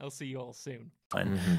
I'll 0.00 0.10
see 0.10 0.26
you 0.26 0.38
all 0.38 0.52
soon. 0.52 0.90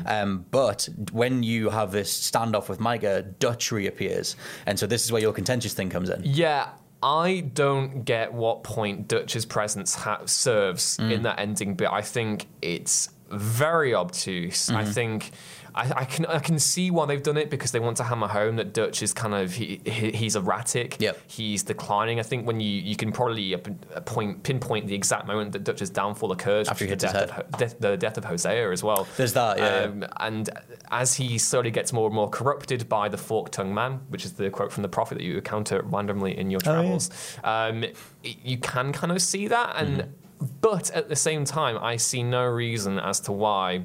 Um, 0.06 0.46
but 0.50 0.88
when 1.12 1.44
you 1.44 1.70
have 1.70 1.92
this 1.92 2.12
standoff 2.32 2.70
with 2.70 2.80
Micah, 2.80 3.22
Dutch 3.40 3.72
reappears, 3.72 4.36
and 4.66 4.80
so 4.80 4.88
this 4.88 5.04
is 5.06 5.12
where 5.12 5.22
your 5.22 5.34
contentious 5.34 5.74
thing 5.74 5.90
comes 5.90 6.10
in. 6.10 6.22
Yeah, 6.24 6.70
I 7.04 7.42
don't 7.54 8.04
get 8.06 8.34
what 8.34 8.64
point 8.64 9.08
Dutch's 9.08 9.46
presence 9.46 9.96
ha- 9.96 10.22
serves 10.26 10.98
Mm. 10.98 11.12
in 11.12 11.24
that 11.24 11.40
ending 11.40 11.76
bit. 11.76 11.90
I 11.92 12.02
think 12.02 12.48
it's 12.62 13.10
very 13.30 13.94
obtuse. 13.94 14.70
I 14.70 14.84
Mhm. 14.84 14.94
think 14.94 15.32
I, 15.76 15.92
I 16.02 16.06
can 16.06 16.26
I 16.26 16.40
can 16.40 16.60
see 16.60 16.92
why 16.92 17.06
they've 17.06 17.24
done 17.24 17.38
it 17.38 17.50
because 17.50 17.72
they 17.72 17.80
want 17.80 17.98
to 17.98 18.04
hammer 18.04 18.28
home 18.28 18.58
that 18.58 18.74
Dutch 18.74 19.02
is 19.02 19.14
kind 19.14 19.34
of 19.34 19.54
he, 19.54 19.82
he, 19.86 20.12
he's 20.12 20.36
erratic. 20.36 20.98
Yep. 21.00 21.20
He's 21.28 21.64
declining. 21.64 22.20
I 22.20 22.24
think 22.24 22.46
when 22.46 22.60
you 22.60 22.70
you 22.70 22.96
can 22.96 23.12
probably 23.12 23.56
uh, 23.56 23.60
point 24.06 24.44
pinpoint 24.44 24.88
the 24.88 24.96
exact 24.96 25.28
moment 25.28 25.52
that 25.54 25.64
Dutch's 25.64 25.90
downfall 25.90 26.32
occurs 26.32 26.68
After 26.68 26.86
he 26.86 26.92
which 26.92 27.04
is 27.04 27.12
hits 27.12 27.14
his 27.22 27.30
the 27.30 27.58
death, 27.58 27.74
of, 27.74 27.80
the 27.80 27.98
death 27.98 28.18
of 28.18 28.26
Hosea 28.26 28.72
as 28.72 28.84
well. 28.84 29.08
There's 29.18 29.34
that, 29.34 29.58
yeah. 29.58 29.84
Um, 29.84 30.06
and 30.20 30.50
as 30.92 31.16
he 31.16 31.38
slowly 31.38 31.72
gets 31.72 31.94
more 31.94 32.08
and 32.08 32.16
more 32.16 32.30
corrupted 32.30 32.90
by 32.90 33.08
the 33.10 33.18
forked 33.18 33.54
tongue 33.54 33.74
man, 33.74 34.02
which 34.10 34.26
is 34.26 34.34
the 34.34 34.50
quote 34.50 34.72
from 34.72 34.84
the 34.84 34.90
prophet 34.90 35.16
that 35.16 35.24
you 35.24 35.36
encounter 35.36 35.82
randomly 35.86 36.38
in 36.38 36.52
your 36.52 36.60
Oh, 36.66 36.70
yeah. 36.72 36.82
travels, 36.82 37.10
um, 37.44 37.86
you 38.24 38.58
can 38.58 38.92
kind 38.92 39.12
of 39.12 39.22
see 39.22 39.48
that. 39.48 39.76
And 39.78 39.92
Mm-hmm. 39.92 40.46
but 40.62 40.90
at 40.92 41.08
the 41.10 41.16
same 41.16 41.46
time, 41.46 41.78
I 41.78 41.98
see 41.98 42.24
no 42.24 42.46
reason 42.46 43.00
as 43.00 43.20
to 43.22 43.32
why 43.32 43.84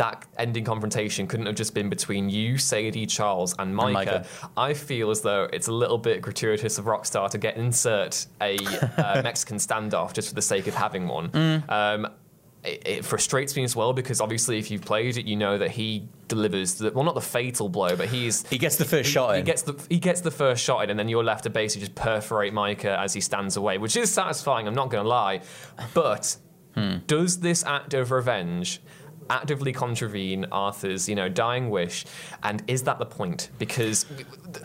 that 0.00 0.24
ending 0.38 0.64
confrontation 0.64 1.26
couldn't 1.26 1.44
have 1.44 1.54
just 1.54 1.74
been 1.74 1.90
between 1.90 2.30
you, 2.30 2.56
Sadie, 2.56 3.04
Charles, 3.04 3.54
and 3.58 3.76
Micah. 3.76 3.92
Micah. 3.92 4.26
I 4.56 4.72
feel 4.72 5.10
as 5.10 5.20
though 5.20 5.46
it's 5.52 5.68
a 5.68 5.72
little 5.72 5.98
bit 5.98 6.22
gratuitous 6.22 6.78
of 6.78 6.86
Rockstar 6.86 7.28
to 7.28 7.36
get 7.36 7.58
insert 7.58 8.26
a 8.40 8.56
uh, 8.96 9.20
Mexican 9.22 9.58
standoff 9.58 10.14
just 10.14 10.30
for 10.30 10.34
the 10.34 10.40
sake 10.40 10.66
of 10.68 10.74
having 10.74 11.06
one. 11.06 11.28
Mm. 11.28 11.70
Um, 11.70 12.06
it, 12.64 12.82
it 12.86 13.04
frustrates 13.04 13.54
me 13.56 13.62
as 13.62 13.76
well 13.76 13.92
because 13.92 14.22
obviously, 14.22 14.58
if 14.58 14.70
you've 14.70 14.80
played 14.86 15.18
it, 15.18 15.26
you 15.26 15.36
know 15.36 15.58
that 15.58 15.70
he 15.70 16.08
delivers 16.28 16.76
the, 16.76 16.92
well, 16.92 17.04
not 17.04 17.14
the 17.14 17.20
fatal 17.20 17.68
blow, 17.68 17.94
but 17.94 18.08
he's 18.08 18.48
he 18.48 18.56
gets 18.56 18.76
the 18.76 18.86
first 18.86 19.10
shot 19.10 19.34
He 19.34 19.40
in. 19.40 19.44
gets 19.44 19.62
the 19.62 19.78
he 19.90 19.98
gets 19.98 20.22
the 20.22 20.30
first 20.30 20.64
shot 20.64 20.84
in, 20.84 20.88
and 20.90 20.98
then 20.98 21.10
you're 21.10 21.24
left 21.24 21.44
to 21.44 21.50
basically 21.50 21.86
just 21.88 21.94
perforate 21.94 22.54
Micah 22.54 22.98
as 22.98 23.12
he 23.12 23.20
stands 23.20 23.58
away, 23.58 23.76
which 23.76 23.96
is 23.96 24.10
satisfying. 24.10 24.66
I'm 24.66 24.74
not 24.74 24.88
going 24.88 25.04
to 25.04 25.08
lie, 25.08 25.42
but 25.92 26.38
does 27.06 27.40
this 27.40 27.64
act 27.64 27.92
of 27.92 28.10
revenge? 28.10 28.80
Actively 29.30 29.72
contravene 29.72 30.44
Arthur's, 30.52 31.08
you 31.08 31.14
know, 31.14 31.28
dying 31.28 31.70
wish, 31.70 32.04
and 32.42 32.62
is 32.66 32.82
that 32.82 32.98
the 32.98 33.06
point? 33.06 33.48
Because 33.58 34.04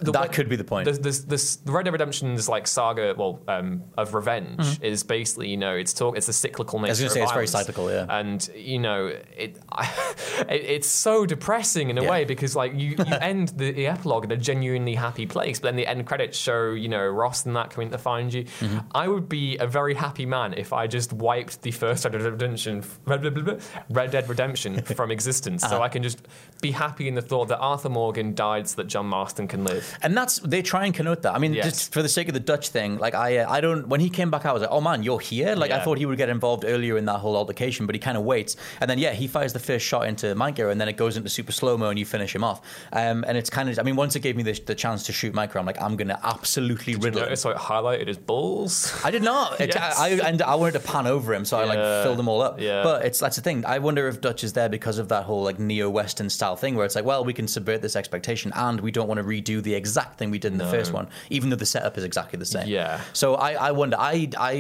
the, 0.02 0.12
That 0.12 0.34
could 0.34 0.50
be 0.50 0.56
the 0.56 0.64
point. 0.64 0.86
The, 0.86 0.94
the, 0.94 1.12
the, 1.12 1.58
the 1.66 1.72
Red 1.72 1.86
Dead 1.86 1.92
Redemption's 1.94 2.50
like 2.50 2.66
saga, 2.68 3.14
well, 3.16 3.42
um, 3.48 3.84
of 3.98 4.14
revenge 4.16 4.58
Mhm. 4.60 4.84
is 4.84 5.04
basically, 5.04 5.50
you 5.50 5.58
know, 5.58 5.76
it's 5.76 5.94
talk, 5.94 6.18
it's 6.18 6.26
the 6.26 6.34
cyclical 6.34 6.80
nature. 6.80 6.90
I 6.90 6.92
was 6.92 7.00
going 7.00 7.10
to 7.10 7.14
say 7.14 7.22
it's 7.24 7.32
very 7.32 7.48
cyclical, 7.48 7.92
yeah. 7.92 8.08
And 8.10 8.50
you 8.56 8.80
know, 8.80 9.06
it, 9.06 9.58
it 10.50 10.62
it's 10.76 10.88
so 10.88 11.26
depressing 11.28 11.90
in 11.92 11.98
a 12.00 12.04
Yeah. 12.04 12.10
way 12.10 12.26
because 12.26 12.56
like 12.56 12.74
you, 12.74 12.96
you 12.98 13.16
end 13.22 13.50
the, 13.50 13.72
the 13.72 13.88
epilogue 13.88 14.24
in 14.26 14.32
a 14.32 14.38
genuinely 14.38 14.96
happy 14.96 15.28
place, 15.28 15.60
but 15.60 15.68
then 15.68 15.76
the 15.76 15.86
end 15.88 16.06
credits 16.08 16.38
show 16.38 16.72
you 16.72 16.90
know 16.90 17.06
Ross 17.06 17.46
and 17.46 17.56
that 17.56 17.70
coming 17.70 17.92
to 17.92 17.98
find 18.00 18.34
you. 18.34 18.46
Mm-hmm. 18.46 18.80
I 18.94 19.08
would 19.08 19.30
be 19.30 19.58
a 19.58 19.68
very 19.68 19.94
happy 19.94 20.26
man 20.26 20.54
if 20.56 20.74
I 20.74 20.88
just 20.88 21.14
wiped 21.14 21.62
the 21.62 21.72
first 21.72 22.04
Red 22.06 22.14
Dead 22.14 22.24
Redemption, 22.24 22.84
Red, 23.06 23.24
Red- 23.24 23.46
Red- 23.48 23.62
Red 23.92 24.12
Dead 24.12 24.28
Redemption 24.28 24.55
from 24.96 25.12
existence, 25.12 25.62
so 25.62 25.68
Uh-huh. 25.76 25.82
I 25.82 25.90
can 25.90 26.04
just 26.04 26.20
be 26.62 26.72
happy 26.72 27.08
in 27.08 27.16
the 27.16 27.22
thought 27.22 27.48
that 27.50 27.60
Arthur 27.60 27.90
Morgan 27.90 28.34
died 28.36 28.68
so 28.68 28.76
that 28.78 28.88
John 28.88 29.06
Marston 29.08 29.48
can 29.48 29.64
live. 29.64 29.84
And 30.02 30.16
that's 30.18 30.40
they 30.40 30.62
try 30.62 30.86
and 30.86 30.94
connote 30.94 31.22
that. 31.24 31.36
I 31.36 31.40
mean, 31.40 31.54
Yes. 31.54 31.66
just 31.66 31.94
for 31.94 32.02
the 32.02 32.10
sake 32.10 32.28
of 32.28 32.34
the 32.34 32.40
Dutch 32.40 32.70
thing, 32.70 32.98
like 32.98 33.14
I, 33.16 33.38
uh, 33.40 33.52
I 33.52 33.62
don't. 33.62 33.88
When 33.88 34.00
he 34.00 34.10
came 34.10 34.32
back 34.32 34.46
I 34.46 34.52
was 34.54 34.62
like, 34.62 34.72
oh 34.72 34.82
man, 34.82 35.04
you're 35.04 35.20
here. 35.20 35.56
Like 35.56 35.72
I 35.72 35.80
thought 35.84 35.98
he 35.98 36.06
would 36.06 36.18
get 36.18 36.30
involved 36.30 36.64
earlier 36.66 36.98
in 36.98 37.06
that 37.06 37.20
whole 37.20 37.36
altercation, 37.36 37.86
but 37.86 37.96
he 37.96 38.00
kind 38.00 38.18
of 38.18 38.24
waits, 38.24 38.56
and 38.82 38.90
then 38.90 38.98
yeah, 39.00 39.12
he 39.12 39.28
fires 39.28 39.54
the 39.54 39.60
first 39.60 39.86
shot 39.86 40.08
into 40.08 40.34
Micah, 40.36 40.70
and 40.70 40.80
then 40.80 40.88
it 40.88 40.98
goes 40.98 41.18
into 41.18 41.30
super 41.30 41.52
slow 41.52 41.78
mo, 41.78 41.90
and 41.90 42.00
you 42.00 42.06
finish 42.06 42.34
him 42.36 42.44
off. 42.44 42.62
Um, 42.94 43.24
and 43.28 43.38
it's 43.38 43.50
kind 43.50 43.70
of, 43.70 43.78
I 43.80 43.84
mean, 43.84 43.96
once 43.96 44.16
it 44.16 44.22
gave 44.22 44.36
me 44.36 44.44
the, 44.44 44.54
the 44.66 44.76
chance 44.76 45.04
to 45.08 45.12
shoot 45.14 45.34
Micah, 45.34 45.60
I'm 45.60 45.66
like, 45.66 45.82
I'm 45.82 45.96
gonna 45.96 46.20
absolutely 46.24 46.96
riddle 46.96 47.20
him. 47.20 47.26
Notice 47.26 47.44
how 47.44 47.50
it 47.52 47.58
highlighted 47.58 48.08
his 48.08 48.18
balls. 48.18 48.94
I 49.04 49.12
did 49.12 49.24
not. 49.24 49.60
It, 49.66 49.74
Yes. 49.76 50.00
I, 50.00 50.08
I 50.10 50.30
and 50.30 50.42
I 50.42 50.56
wanted 50.56 50.74
to 50.74 50.80
pan 50.80 51.08
over 51.08 51.34
him, 51.34 51.44
so 51.46 51.58
I 51.58 51.66
like 51.66 52.04
filled 52.04 52.18
them 52.18 52.28
all 52.30 52.42
up. 52.42 52.60
Yeah. 52.62 52.84
But 52.84 53.06
it's 53.06 53.20
that's 53.20 53.36
the 53.36 53.42
thing. 53.42 53.66
I 53.66 53.80
wonder 53.80 54.08
if 54.08 54.22
Dutch 54.22 54.44
is 54.46 54.54
there 54.54 54.70
because 54.70 54.98
of 54.98 55.10
that 55.10 55.26
whole 55.26 55.44
like 55.44 55.60
neo-Western 55.60 56.30
style 56.30 56.56
thing, 56.56 56.76
where 56.76 56.86
it's 56.86 56.96
like, 56.96 57.04
well, 57.04 57.26
we 57.26 57.34
can 57.34 57.48
subvert 57.48 57.82
this 57.82 57.98
expectation, 57.98 58.54
and 58.56 58.80
we 58.80 58.92
don't 58.92 59.08
want 59.08 59.18
to 59.18 59.24
redo 59.26 59.62
the 59.62 59.74
exact 59.74 60.18
thing 60.18 60.32
we 60.32 60.40
did 60.40 60.54
in 60.54 60.58
the 60.58 60.68
first 60.68 60.94
one, 60.94 61.08
even 61.30 61.50
though 61.50 61.56
the 61.58 61.66
setup 61.66 61.98
is 61.98 62.06
exactly 62.06 62.40
the 62.40 62.46
same. 62.46 62.68
Yeah. 62.68 63.02
So 63.12 63.36
I, 63.36 63.54
I 63.54 63.72
wonder, 63.72 63.98
I, 64.00 64.30
I, 64.38 64.52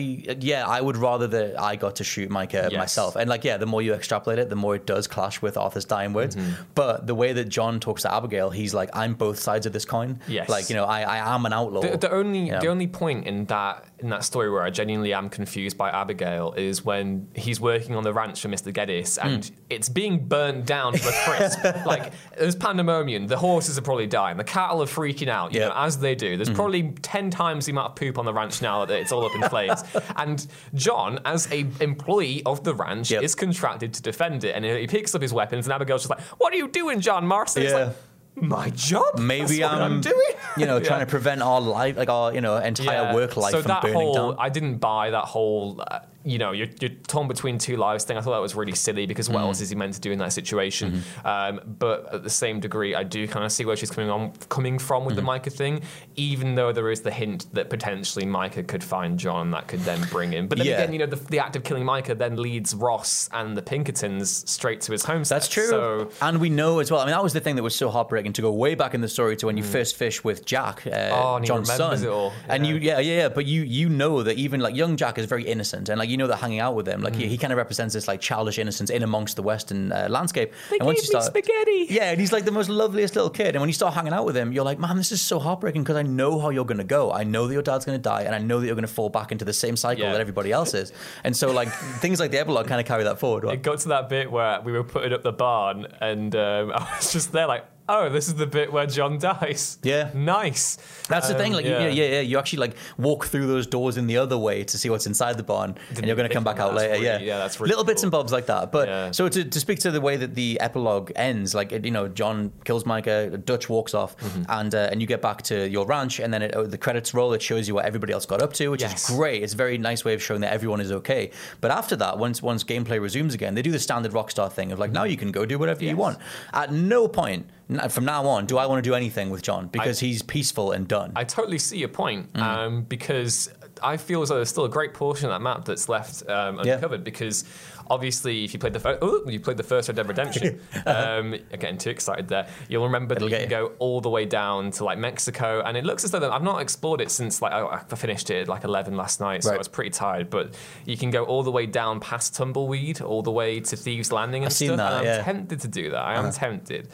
yeah, 0.42 0.68
I 0.68 0.82
would 0.82 0.98
rather 0.98 1.28
that 1.28 1.60
I 1.60 1.78
got 1.78 1.96
to 1.98 2.04
shoot 2.04 2.30
Micah 2.30 2.68
Yes. 2.72 2.78
myself, 2.78 3.16
and 3.16 3.30
like, 3.30 3.44
yeah, 3.44 3.58
the 3.58 3.66
more 3.66 3.82
you 3.82 3.94
extrapolate 3.94 4.40
it, 4.40 4.50
the 4.50 4.56
more 4.56 4.76
it 4.76 4.86
does 4.86 5.08
clash 5.08 5.42
with 5.42 5.56
Arthur's 5.56 5.86
dying 5.86 6.14
words. 6.14 6.36
Mm-hmm. 6.36 6.64
But 6.74 7.08
the 7.08 7.16
way 7.16 7.32
that 7.34 7.46
John 7.46 7.80
talks 7.80 8.02
to 8.02 8.14
Abigail, 8.14 8.50
he's 8.50 8.74
like, 8.74 8.90
I'm 8.94 9.14
both 9.14 9.40
sides 9.40 9.66
of 9.66 9.74
this 9.74 9.86
coin. 9.86 10.20
Yes. 10.28 10.50
Like, 10.50 10.70
you 10.70 10.76
know, 10.76 10.86
I, 10.86 11.02
I 11.02 11.36
am 11.36 11.46
an 11.46 11.54
outlaw. 11.54 11.82
The, 11.82 11.98
the 11.98 12.12
only 12.12 12.50
the 12.50 12.68
only 12.68 12.88
point 12.88 13.28
in 13.28 13.46
that 13.46 13.86
in 14.00 14.10
that 14.10 14.24
story 14.24 14.50
where 14.52 14.64
I 14.64 14.70
genuinely 14.70 15.14
am 15.14 15.30
confused 15.30 15.78
by 15.78 15.90
Abigail 15.90 16.54
is 16.54 16.84
when 16.84 17.30
he's 17.36 17.62
working 17.62 17.96
on 17.96 18.04
the 18.04 18.14
ranch 18.14 18.42
for 18.42 18.50
Mr. 18.50 18.74
Geddes 18.74 19.18
and 19.18 19.50
it's 19.70 19.90
being 19.90 20.28
burnt 20.28 20.66
down 20.66 20.94
to 20.94 21.10
a 21.10 21.12
crisp. 21.26 21.64
like 21.86 22.14
there's 22.38 22.56
pandemonium. 22.56 23.26
The 23.28 23.38
horses 23.38 23.78
are 23.78 23.82
probably 23.82 24.06
dying. 24.06 24.38
The 24.38 24.44
cattle 24.44 24.82
are 24.84 24.86
freaking 24.86 25.28
out. 25.28 25.54
You 25.54 25.62
Yeah. 25.62 25.68
know, 25.70 25.74
as 25.76 25.98
they 25.98 26.14
do. 26.14 26.38
There's 26.38 26.52
probably 26.52 26.92
ten 27.02 27.32
times 27.32 27.66
the 27.66 27.72
amount 27.72 27.90
of 27.92 27.96
poop 27.96 28.18
on 28.20 28.26
the 28.26 28.34
ranch 28.34 28.62
now 28.62 28.86
that 28.86 29.00
it's 29.00 29.12
all 29.12 29.26
up 29.26 29.34
in 29.36 29.42
flames. 29.50 29.84
and 30.18 30.46
John, 30.76 31.20
as 31.26 31.52
a 31.52 31.66
employee 31.82 32.44
of 32.46 32.64
the 32.64 32.76
ranch, 32.76 33.10
Yep. 33.10 33.24
is 33.24 33.34
contracted 33.34 33.94
to 33.96 34.02
defend 34.04 34.44
it. 34.44 34.56
And 34.56 34.64
he 34.64 34.86
picks 34.88 35.16
up 35.16 35.22
his 35.22 35.34
weapons, 35.34 35.66
and 35.66 35.74
Abigail's 35.74 36.02
just 36.04 36.10
like, 36.12 36.22
"What 36.40 36.54
are 36.54 36.58
you 36.58 36.68
doing, 36.68 37.02
John 37.02 37.26
Marston?" 37.26 37.64
Yeah. 37.64 37.90
my 38.36 38.70
job. 38.72 39.18
Maybe 39.18 39.64
I'm, 39.64 39.82
I'm 39.82 40.02
doing. 40.02 40.16
you 40.58 40.66
know, 40.66 40.78
Yeah. 40.78 40.84
trying 40.84 41.00
to 41.00 41.06
prevent 41.16 41.42
our 41.42 41.62
life, 41.62 41.96
like 41.98 42.10
our, 42.10 42.34
you 42.34 42.42
know, 42.42 42.58
entire 42.58 43.14
work 43.16 43.38
life 43.38 43.52
so 43.54 43.62
from 43.62 43.70
that 43.70 43.82
burning 43.82 43.96
whole, 43.98 44.14
down. 44.14 44.36
I 44.38 44.50
didn't 44.50 44.78
buy 44.80 45.10
that 45.12 45.24
whole, 45.24 45.82
uh, 45.90 46.00
you 46.26 46.38
know, 46.40 46.52
you're, 46.52 46.68
you're 46.82 46.90
torn 47.08 47.28
between 47.28 47.58
two 47.60 47.78
lives 47.78 48.04
thing. 48.04 48.18
I 48.18 48.22
thought 48.22 48.32
that 48.34 48.42
was 48.42 48.56
really 48.56 48.74
silly 48.76 49.06
because 49.06 49.30
Mm. 49.30 49.34
what 49.34 49.42
else 49.42 49.62
is 49.62 49.70
he 49.70 49.76
meant 49.76 49.94
to 49.94 50.02
do 50.02 50.12
in 50.12 50.20
that 50.20 50.34
situation? 50.34 50.92
Mm-hmm. 50.92 51.28
Um, 51.28 51.62
but 51.80 52.12
at 52.14 52.24
the 52.24 52.30
same 52.30 52.60
degree, 52.60 52.96
I 52.96 53.04
do 53.04 53.28
kind 53.28 53.46
of 53.46 53.52
see 53.52 53.64
where 53.66 53.76
she's 53.76 53.92
coming 53.92 54.10
on, 54.10 54.32
coming 54.50 54.80
from 54.80 55.06
with 55.06 55.16
the 55.16 55.22
Mm-hmm. 55.22 55.28
Micah 55.28 55.50
thing, 55.52 55.82
even 56.16 56.56
though 56.56 56.72
there 56.72 56.90
is 56.92 57.02
the 57.02 57.12
hint 57.12 57.46
that 57.54 57.70
potentially 57.70 58.26
Micah 58.26 58.64
could 58.64 58.84
find 58.84 59.18
John 59.20 59.42
and 59.48 59.54
that 59.54 59.68
could 59.68 59.82
then 59.82 60.02
bring 60.12 60.32
him. 60.32 60.48
But 60.48 60.58
then 60.58 60.68
Yeah. 60.68 60.82
again, 60.82 60.94
you 60.94 61.00
know, 61.00 61.06
the, 61.06 61.16
the 61.18 61.40
act 61.40 61.56
of 61.56 61.64
killing 61.64 61.86
Micah 61.86 62.16
then 62.16 62.36
leads 62.38 62.74
Ross 62.76 63.30
and 63.32 63.56
the 63.56 63.62
Pinkertons 63.62 64.50
straight 64.50 64.82
to 64.82 64.92
his 64.92 65.04
homestead. 65.06 65.36
That's 65.38 65.48
true. 65.48 65.68
So 65.68 66.10
and 66.22 66.40
we 66.40 66.50
know 66.50 66.80
as 66.80 66.90
well. 66.92 67.02
I 67.02 67.06
mean, 67.06 67.12
that 67.14 67.24
was 67.24 67.34
the 67.34 67.40
thing 67.40 67.56
that 67.56 67.64
was 67.64 67.76
so 67.76 67.90
heartbreaking 67.90 68.34
to 68.34 68.42
go 68.42 68.52
way 68.52 68.74
back 68.76 68.94
in 68.94 69.02
the 69.02 69.08
story 69.08 69.36
to 69.38 69.46
when 69.46 69.58
you 69.58 69.64
first 69.64 69.96
fish 69.96 70.24
with 70.24 70.46
Jack, 70.46 70.86
uh, 70.88 70.90
Mm. 70.90 71.12
Oh, 71.14 71.36
and 71.36 71.46
he 71.46 71.48
John's 71.48 71.70
remembers 71.70 72.00
son. 72.00 72.08
it 72.10 72.12
all. 72.12 72.34
And 72.48 72.66
you, 72.66 72.76
yeah, 72.76 73.00
yeah, 73.00 73.18
yeah. 73.22 73.30
But 73.30 73.46
you, 73.46 73.62
you 73.64 73.90
know 73.90 74.24
that 74.24 74.38
even 74.38 74.60
like 74.60 74.76
young 74.76 74.98
Jack 74.98 75.18
is 75.18 75.26
very 75.26 75.44
innocent, 75.44 75.90
and 75.90 76.00
like 76.00 76.10
you 76.10 76.15
know 76.18 76.28
that 76.28 76.38
hanging 76.38 76.60
out 76.60 76.76
with 76.76 76.88
him, 76.88 77.02
like 77.02 77.14
Mm. 77.14 77.18
he, 77.22 77.28
he 77.28 77.38
kind 77.38 77.52
of 77.54 77.58
represents 77.58 77.94
this 77.94 78.08
like 78.08 78.22
childish 78.22 78.58
innocence 78.60 78.90
in 78.90 79.04
amongst 79.04 79.36
the 79.36 79.44
Western 79.44 79.92
uh, 79.92 80.08
landscape. 80.10 80.52
They 80.70 80.78
and 80.78 80.86
once 80.86 81.02
gave 81.02 81.08
you 81.14 81.18
me 81.18 81.22
start, 81.22 81.26
spaghetti. 81.26 81.88
Yeah, 81.90 82.12
and 82.12 82.20
he's 82.20 82.32
like 82.32 82.46
the 82.46 82.52
most 82.52 82.70
loveliest 82.70 83.16
little 83.16 83.30
kid. 83.30 83.56
And 83.56 83.60
when 83.62 83.70
you 83.70 83.74
start 83.74 83.94
hanging 83.94 84.14
out 84.14 84.26
with 84.26 84.36
him, 84.38 84.52
you're 84.52 84.64
like, 84.66 84.80
man, 84.80 84.98
this 84.98 85.12
is 85.12 85.22
so 85.22 85.40
heartbreaking 85.40 85.84
because 85.84 85.96
I 85.98 86.02
know 86.04 86.40
how 86.40 86.50
you're 86.50 86.66
going 86.66 86.78
to 86.78 86.84
go. 86.84 87.12
I 87.12 87.24
know 87.24 87.48
that 87.48 87.54
your 87.54 87.62
dad's 87.64 87.86
going 87.86 87.98
to 87.98 88.02
die, 88.02 88.24
and 88.24 88.34
I 88.36 88.40
know 88.40 88.60
that 88.60 88.66
you're 88.66 88.76
going 88.76 88.88
to 88.88 88.94
fall 88.94 89.10
back 89.10 89.32
into 89.32 89.46
the 89.46 89.54
same 89.54 89.76
cycle 89.76 90.04
Yeah. 90.06 90.12
that 90.12 90.22
everybody 90.22 90.52
else 90.52 90.74
is. 90.74 90.92
And 91.24 91.36
so 91.36 91.52
like 91.52 91.70
things 92.02 92.20
like 92.20 92.32
the 92.32 92.40
epilogue 92.40 92.68
kind 92.68 92.82
of 92.82 92.88
carry 92.88 93.04
that 93.04 93.20
forward. 93.20 93.44
right? 93.44 93.54
it 93.56 93.64
got 93.64 93.80
to 93.80 93.90
that 93.90 94.10
bit 94.10 94.32
where 94.32 94.62
we 94.62 94.72
were 94.72 94.84
putting 94.84 95.14
up 95.14 95.24
the 95.24 95.32
barn, 95.34 95.88
and 96.02 96.36
um, 96.36 96.72
I 96.76 96.96
was 96.98 97.12
just 97.14 97.32
there 97.32 97.48
like, 97.48 97.66
oh, 97.88 98.10
this 98.10 98.28
is 98.28 98.36
the 98.36 98.48
bit 98.48 98.72
where 98.74 98.86
John 98.88 99.18
dies. 99.20 99.78
Yeah. 99.84 100.10
nice. 100.14 100.78
That's 101.08 101.28
the 101.28 101.36
Um, 101.36 101.40
thing, 101.42 101.54
like 101.54 101.66
yeah. 101.66 101.88
yeah, 101.88 102.04
yeah, 102.16 102.20
you 102.22 102.40
actually 102.40 102.60
like 102.60 102.76
walk 102.98 103.26
through 103.28 103.46
those 103.48 103.68
doors 103.68 103.98
in 103.98 104.08
the 104.08 104.18
other 104.18 104.38
way 104.38 104.64
to 104.64 104.78
see 104.78 104.90
what's 104.90 105.06
inside 105.06 105.38
the 105.38 105.44
barn, 105.44 105.76
and 105.96 106.06
you're 106.06 106.16
going 106.16 106.28
to 106.28 106.34
come 106.34 106.44
back 106.44 106.60
out 106.60 106.74
later. 106.74 106.96
yeah, 106.96 107.14
really- 107.14 107.28
yeah, 107.28 107.38
that's 107.38 107.60
really 107.60 107.70
little 107.70 107.84
bits 107.86 108.02
and 108.04 108.12
bobs 108.12 108.32
like 108.32 108.48
that. 108.48 108.72
But 108.72 108.88
Yeah. 108.88 109.12
so 109.12 109.30
to, 109.30 109.44
to 109.46 109.60
speak 109.60 109.80
to 109.80 109.92
the 109.92 110.02
way 110.02 110.16
that 110.18 110.34
the 110.36 110.60
epilogue 110.60 111.12
ends, 111.16 111.54
like 111.54 111.72
you 111.72 111.92
know, 111.92 112.08
John 112.08 112.52
kills 112.64 112.86
Micah, 112.86 113.38
Dutch 113.38 113.70
walks 113.70 113.94
off, 113.94 114.18
Mm-hmm. 114.18 114.44
and 114.50 114.74
uh, 114.76 114.90
and 114.92 115.02
you 115.02 115.08
get 115.08 115.22
back 115.22 115.42
to 115.44 115.68
your 115.70 115.86
ranch, 115.86 116.20
and 116.20 116.34
then 116.34 116.42
it, 116.42 116.52
oh, 116.56 116.66
the 116.66 116.78
credits 116.78 117.14
roll. 117.14 117.34
It 117.34 117.42
shows 117.42 117.68
you 117.68 117.76
what 117.76 117.86
everybody 117.86 118.14
else 118.14 118.26
got 118.26 118.42
up 118.42 118.54
to, 118.54 118.70
which 118.70 118.82
Yes. 118.82 119.10
is 119.10 119.16
great. 119.16 119.44
It's 119.44 119.54
a 119.54 119.58
very 119.58 119.78
nice 119.78 120.04
way 120.04 120.14
of 120.16 120.24
showing 120.24 120.42
that 120.42 120.52
everyone 120.54 120.82
is 120.82 120.92
okay. 120.92 121.30
But 121.62 121.72
after 121.72 121.96
that, 121.98 122.18
once 122.18 122.42
once 122.42 122.64
gameplay 122.64 123.00
resumes 123.00 123.34
again, 123.36 123.54
they 123.56 123.62
do 123.62 123.72
the 123.72 123.80
standard 123.80 124.12
Rockstar 124.14 124.52
thing 124.52 124.72
of 124.72 124.80
like 124.80 124.92
now 124.92 125.04
you 125.04 125.18
can 125.18 125.32
go 125.32 125.46
do 125.46 125.60
whatever 125.60 125.84
you 125.84 125.96
want. 125.96 126.18
At 126.54 126.72
no 126.74 127.08
point 127.08 127.46
from 127.90 128.06
now 128.06 128.26
on 128.28 128.46
do 128.46 128.58
I 128.58 128.66
want 128.68 128.84
to 128.84 128.88
do 128.90 128.94
anything 128.96 129.30
with 129.30 129.42
John 129.42 129.68
because 129.68 130.00
he's 130.00 130.22
peaceful 130.22 130.72
and 130.72 130.88
done. 130.88 131.12
I 131.16 131.24
totally 131.24 131.58
see 131.60 131.78
your 131.78 131.90
point 131.90 132.34
Mm. 132.34 132.42
um, 132.42 132.82
because 132.84 133.50
I 133.84 133.98
feel 133.98 134.22
as 134.22 134.30
though 134.30 134.36
there's 134.36 134.50
still 134.50 134.66
a 134.66 134.70
great 134.70 134.94
portion 134.94 135.26
of 135.26 135.32
that 135.32 135.42
map 135.42 135.66
that's 135.66 135.90
left 135.90 136.28
um, 136.30 136.62
Yeah. 136.64 136.76
uncovered 136.76 137.04
because 137.04 137.44
obviously 137.90 138.44
if 138.46 138.54
you 138.54 138.60
played 138.60 138.74
the 138.74 138.80
first, 138.80 139.00
oh, 139.02 139.24
you 139.30 139.40
played 139.40 139.58
the 139.58 139.64
first 139.64 139.88
Red 139.90 139.96
Dead 139.98 140.08
Redemption, 140.08 140.60
um, 140.86 141.36
getting 141.52 141.78
too 141.78 141.90
excited 141.90 142.28
there. 142.30 142.48
You'll 142.70 142.86
remember 142.86 143.14
that 143.16 143.24
It'll 143.24 143.30
you 143.30 143.36
can 143.36 143.44
you. 143.44 143.50
go 143.50 143.72
all 143.80 144.00
the 144.02 144.10
way 144.10 144.26
down 144.26 144.72
to 144.72 144.84
like 144.86 144.98
Mexico, 144.98 145.62
and 145.66 145.76
it 145.78 145.84
looks 145.86 146.04
as 146.04 146.12
though 146.12 146.32
I've 146.32 146.42
not 146.44 146.62
explored 146.62 147.02
it 147.02 147.12
since 147.12 147.42
like 147.42 147.52
I, 147.52 147.84
I 147.90 147.96
finished 147.96 148.30
it 148.30 148.44
at 148.44 148.48
like 148.48 148.64
11 148.64 148.96
last 148.96 149.20
night, 149.20 149.44
so 149.44 149.50
Right. 149.50 149.56
I 149.56 149.58
was 149.58 149.68
pretty 149.68 149.90
tired. 149.92 150.30
But 150.30 150.56
you 150.86 150.98
can 150.98 151.12
go 151.12 151.24
all 151.26 151.44
the 151.44 151.52
way 151.52 151.66
down 151.66 152.00
past 152.00 152.34
Tumbleweed, 152.36 153.02
all 153.02 153.22
the 153.24 153.32
way 153.32 153.60
to 153.60 153.76
Thieves 153.76 154.12
Landing 154.12 154.44
and 154.44 154.48
I've 154.48 154.54
seen 154.54 154.70
stuff. 154.70 154.78
that, 154.78 154.92
and 154.92 155.00
I'm 155.00 155.06
yeah. 155.06 155.12
Uh-huh. 155.20 155.24
tempted 155.34 155.62
to 155.62 155.68
do 155.68 155.92
that. 155.92 156.02
I 156.02 156.16
am 156.16 156.32
tempted. 156.32 156.88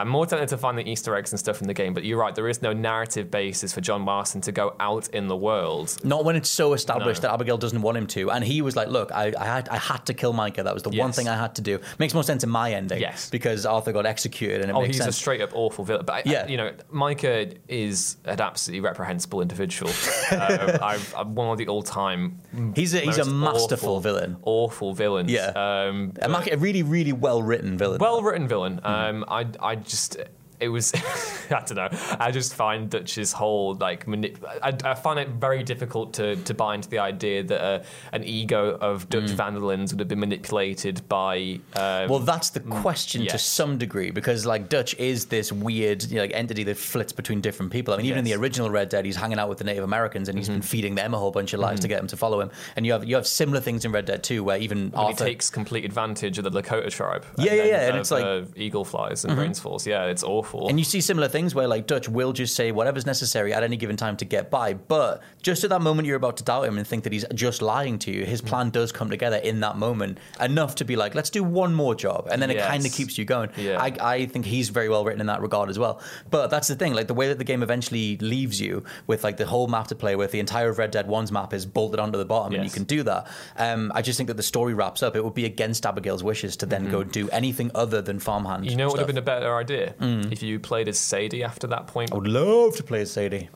I'm 0.00 0.08
more 0.08 0.26
tempted 0.26 0.48
to 0.48 0.58
find 0.58 0.76
the 0.78 0.88
Easter 0.88 1.14
eggs 1.14 1.32
and 1.32 1.38
stuff 1.38 1.60
in 1.60 1.66
the 1.68 1.74
game, 1.74 1.94
but 1.94 2.04
you're 2.04 2.18
right. 2.18 2.34
There 2.34 2.48
is 2.48 2.62
no 2.62 2.72
narrative 2.72 3.30
basis 3.30 3.72
for 3.72 3.80
John 3.80 4.02
Marston 4.02 4.40
to 4.42 4.52
go 4.52 4.74
out 4.80 5.08
in 5.08 5.28
the 5.28 5.36
world. 5.36 5.96
Not 6.04 6.24
when 6.24 6.36
it's 6.36 6.48
so 6.48 6.72
established 6.72 7.22
No. 7.22 7.28
that 7.28 7.34
Abigail 7.34 7.58
doesn't 7.58 7.80
want 7.82 7.96
him 7.98 8.06
to. 8.08 8.30
And 8.30 8.44
he 8.44 8.62
was 8.62 8.76
like, 8.76 8.88
look, 8.88 9.12
I, 9.12 9.32
I, 9.38 9.44
had, 9.44 9.68
I 9.68 9.76
had 9.76 10.06
to 10.06 10.14
kill 10.14 10.32
Micah. 10.32 10.62
That 10.62 10.74
was 10.74 10.82
the 10.82 10.90
one 10.90 11.12
thing 11.12 11.28
I 11.28 11.36
had 11.36 11.54
to 11.56 11.62
do. 11.62 11.78
Makes 11.98 12.14
more 12.14 12.22
sense 12.24 12.44
in 12.44 12.50
my 12.50 12.72
ending. 12.72 13.00
Yes. 13.00 13.30
Because 13.30 13.66
Arthur 13.66 13.92
got 13.92 14.06
executed 14.06 14.62
and 14.62 14.70
it 14.70 14.74
Oh, 14.74 14.82
makes 14.82 14.96
he's 14.96 15.06
a 15.06 15.12
straight 15.12 15.40
up 15.40 15.50
awful 15.54 15.84
villain. 15.84 16.04
But 16.06 16.26
I, 16.26 16.30
Yeah. 16.30 16.46
You 16.46 16.56
know, 16.56 16.72
Micah 16.90 17.52
is 17.68 18.16
an 18.24 18.40
absolutely 18.40 18.80
reprehensible 18.80 19.40
individual. 19.42 19.90
um, 20.32 20.70
I've, 20.82 21.14
I'm 21.16 21.34
one 21.34 21.50
of 21.50 21.58
the 21.58 21.68
all 21.68 21.82
time. 21.82 22.38
He's 22.74 22.94
a- 22.94 23.00
he's 23.00 23.18
a 23.18 23.24
masterful 23.24 23.90
awful, 23.90 24.00
villain. 24.00 24.36
Awful 24.42 24.94
villain. 24.94 25.28
Yeah. 25.28 25.48
Um, 25.54 26.12
a, 26.22 26.56
really, 26.56 26.82
really 26.82 27.12
well 27.12 27.42
written 27.42 27.76
villain. 27.76 27.98
well 27.98 28.22
written 28.22 28.48
villain. 28.48 28.80
Mm-hmm. 28.82 28.86
Um, 28.86 29.24
I 29.28 29.46
I 29.60 29.74
just 29.90 30.16
it 30.60 30.68
was 30.68 30.92
I 31.50 31.60
don't 31.66 31.74
know. 31.76 31.88
I 32.20 32.30
just 32.30 32.54
find 32.54 32.88
Dutch's 32.90 33.32
whole 33.32 33.74
like 33.74 34.06
manip- 34.06 34.38
I, 34.62 34.76
I 34.90 34.94
find 34.94 35.18
it 35.18 35.28
very 35.28 35.62
difficult 35.62 36.14
to 36.14 36.36
to 36.36 36.54
buy 36.54 36.74
into 36.74 36.88
the 36.88 36.98
idea 36.98 37.42
that 37.44 37.60
uh, 37.62 37.82
an 38.12 38.24
ego 38.24 38.76
of 38.80 39.08
Dutch 39.08 39.30
van 39.30 39.54
der 39.54 39.60
Linde's 39.60 39.92
would 39.92 40.00
have 40.00 40.08
been 40.08 40.20
manipulated 40.20 41.06
by. 41.08 41.60
Um, 41.76 42.08
well, 42.08 42.18
that's 42.20 42.50
the 42.50 42.60
question 42.60 43.26
to 43.26 43.38
some 43.38 43.78
degree 43.78 44.10
because, 44.10 44.44
like, 44.46 44.68
Dutch 44.68 44.94
is 44.98 45.26
this 45.26 45.52
weird 45.52 46.04
you 46.04 46.16
know, 46.16 46.22
like 46.22 46.32
entity 46.34 46.64
that 46.64 46.76
flits 46.76 47.12
between 47.12 47.40
different 47.40 47.72
people. 47.72 47.94
I 47.94 47.96
mean, 47.98 48.06
even 48.06 48.18
in 48.18 48.24
the 48.24 48.30
Mm-hmm. 48.32 48.42
original 48.42 48.70
Red 48.70 48.88
Dead, 48.90 49.04
he's 49.04 49.16
hanging 49.16 49.38
out 49.38 49.48
with 49.48 49.58
the 49.58 49.64
Native 49.64 49.84
Americans 49.84 50.28
and 50.28 50.38
he's 50.38 50.48
been 50.48 50.62
feeding 50.62 50.94
them 50.94 51.14
a 51.14 51.18
whole 51.18 51.30
bunch 51.32 51.52
of 51.52 51.60
lies 51.60 51.80
to 51.80 51.88
get 51.88 51.98
them 51.98 52.06
to 52.08 52.16
follow 52.16 52.40
him. 52.40 52.50
And 52.76 52.86
you 52.86 52.92
have 52.92 53.04
you 53.04 53.16
have 53.16 53.26
similar 53.26 53.60
things 53.60 53.84
in 53.84 53.92
Red 53.92 54.04
Dead 54.06 54.22
2 54.22 54.44
where 54.44 54.56
even 54.58 54.90
when 54.90 55.00
he 55.06 55.12
Arthur 55.12 55.24
takes 55.24 55.50
complete 55.50 55.84
advantage 55.84 56.38
of 56.38 56.44
the 56.44 56.50
Lakota 56.50 56.90
tribe. 56.90 57.24
Yeah, 57.38 57.54
yeah, 57.54 57.64
yeah, 57.64 57.86
and 57.88 57.94
of, 57.96 58.00
it's 58.00 58.10
like- 58.10 58.24
Mm-hmm. 58.24 58.52
uh, 58.52 58.62
eagle 58.62 58.84
flies 58.84 59.24
and 59.24 59.36
Rains 59.36 59.58
Falls. 59.58 59.86
Yeah, 59.86 60.04
it's 60.06 60.22
awful. 60.22 60.49
And 60.68 60.78
you 60.78 60.84
see 60.84 61.00
similar 61.00 61.28
things 61.28 61.54
where 61.54 61.68
like 61.68 61.86
Dutch 61.86 62.08
will 62.08 62.32
just 62.32 62.54
say 62.54 62.72
whatever's 62.72 63.06
necessary 63.06 63.52
at 63.54 63.62
any 63.62 63.76
given 63.76 63.96
time 63.96 64.16
to 64.18 64.24
get 64.24 64.50
by, 64.50 64.74
but 64.74 65.22
just 65.42 65.64
at 65.64 65.70
that 65.70 65.82
moment 65.82 66.06
you're 66.06 66.16
about 66.16 66.36
to 66.38 66.44
doubt 66.44 66.64
him 66.64 66.76
and 66.78 66.86
think 66.86 67.04
that 67.04 67.12
he's 67.12 67.24
just 67.34 67.62
lying 67.62 67.98
to 68.00 68.10
you, 68.10 68.24
his 68.24 68.40
plan 68.40 68.70
does 68.70 68.92
come 68.92 69.10
together 69.10 69.36
in 69.36 69.60
that 69.60 69.76
moment 69.76 70.18
enough 70.40 70.74
to 70.76 70.84
be 70.84 70.96
like, 70.96 71.14
let's 71.14 71.30
do 71.30 71.42
one 71.44 71.74
more 71.74 71.94
job, 71.94 72.28
and 72.30 72.40
then 72.42 72.50
it 72.50 72.58
kind 72.58 72.84
of 72.84 72.92
keeps 72.92 73.16
you 73.18 73.24
going. 73.24 73.50
Yeah. 73.56 73.80
I, 73.80 73.96
I 74.00 74.26
think 74.26 74.44
he's 74.46 74.68
very 74.68 74.88
well 74.88 75.04
written 75.04 75.20
in 75.20 75.26
that 75.28 75.40
regard 75.40 75.68
as 75.70 75.78
well. 75.78 76.00
But 76.30 76.48
that's 76.48 76.68
the 76.68 76.74
thing, 76.74 76.94
like 76.94 77.06
the 77.06 77.14
way 77.14 77.28
that 77.28 77.38
the 77.38 77.44
game 77.44 77.62
eventually 77.62 78.16
leaves 78.18 78.60
you 78.60 78.84
with 79.06 79.24
like 79.24 79.36
the 79.36 79.46
whole 79.46 79.68
map 79.68 79.86
to 79.88 79.94
play 79.94 80.16
with, 80.16 80.30
the 80.32 80.40
entire 80.40 80.72
Red 80.72 80.90
Dead 80.90 81.06
One's 81.06 81.32
map 81.32 81.52
is 81.52 81.66
bolted 81.66 82.00
onto 82.00 82.18
the 82.18 82.24
bottom, 82.24 82.54
and 82.54 82.64
you 82.64 82.70
can 82.70 82.84
do 82.84 83.02
that. 83.04 83.28
Um, 83.56 83.92
I 83.94 84.02
just 84.02 84.16
think 84.16 84.28
that 84.28 84.36
the 84.36 84.42
story 84.42 84.74
wraps 84.74 85.02
up. 85.02 85.16
It 85.16 85.24
would 85.24 85.34
be 85.34 85.44
against 85.44 85.86
Abigail's 85.86 86.22
wishes 86.22 86.56
to 86.58 86.66
then 86.66 86.90
go 86.90 87.04
do 87.04 87.28
anything 87.30 87.70
other 87.74 88.02
than 88.02 88.18
farmhand. 88.18 88.62
Mm-hmm. 88.62 88.70
you 88.70 88.76
know 88.76 88.86
what 88.86 88.92
would 88.94 89.00
have 89.00 89.06
been 89.06 89.18
a 89.18 89.22
better 89.22 89.54
idea 89.54 89.94
if 90.00 90.39
you 90.42 90.58
played 90.58 90.88
as 90.88 90.98
Sadie 90.98 91.42
after 91.42 91.66
that 91.68 91.86
point. 91.86 92.12
I 92.12 92.16
would 92.16 92.28
love 92.28 92.76
to 92.76 92.82
play 92.82 93.02
as 93.02 93.12
Sadie. 93.12 93.48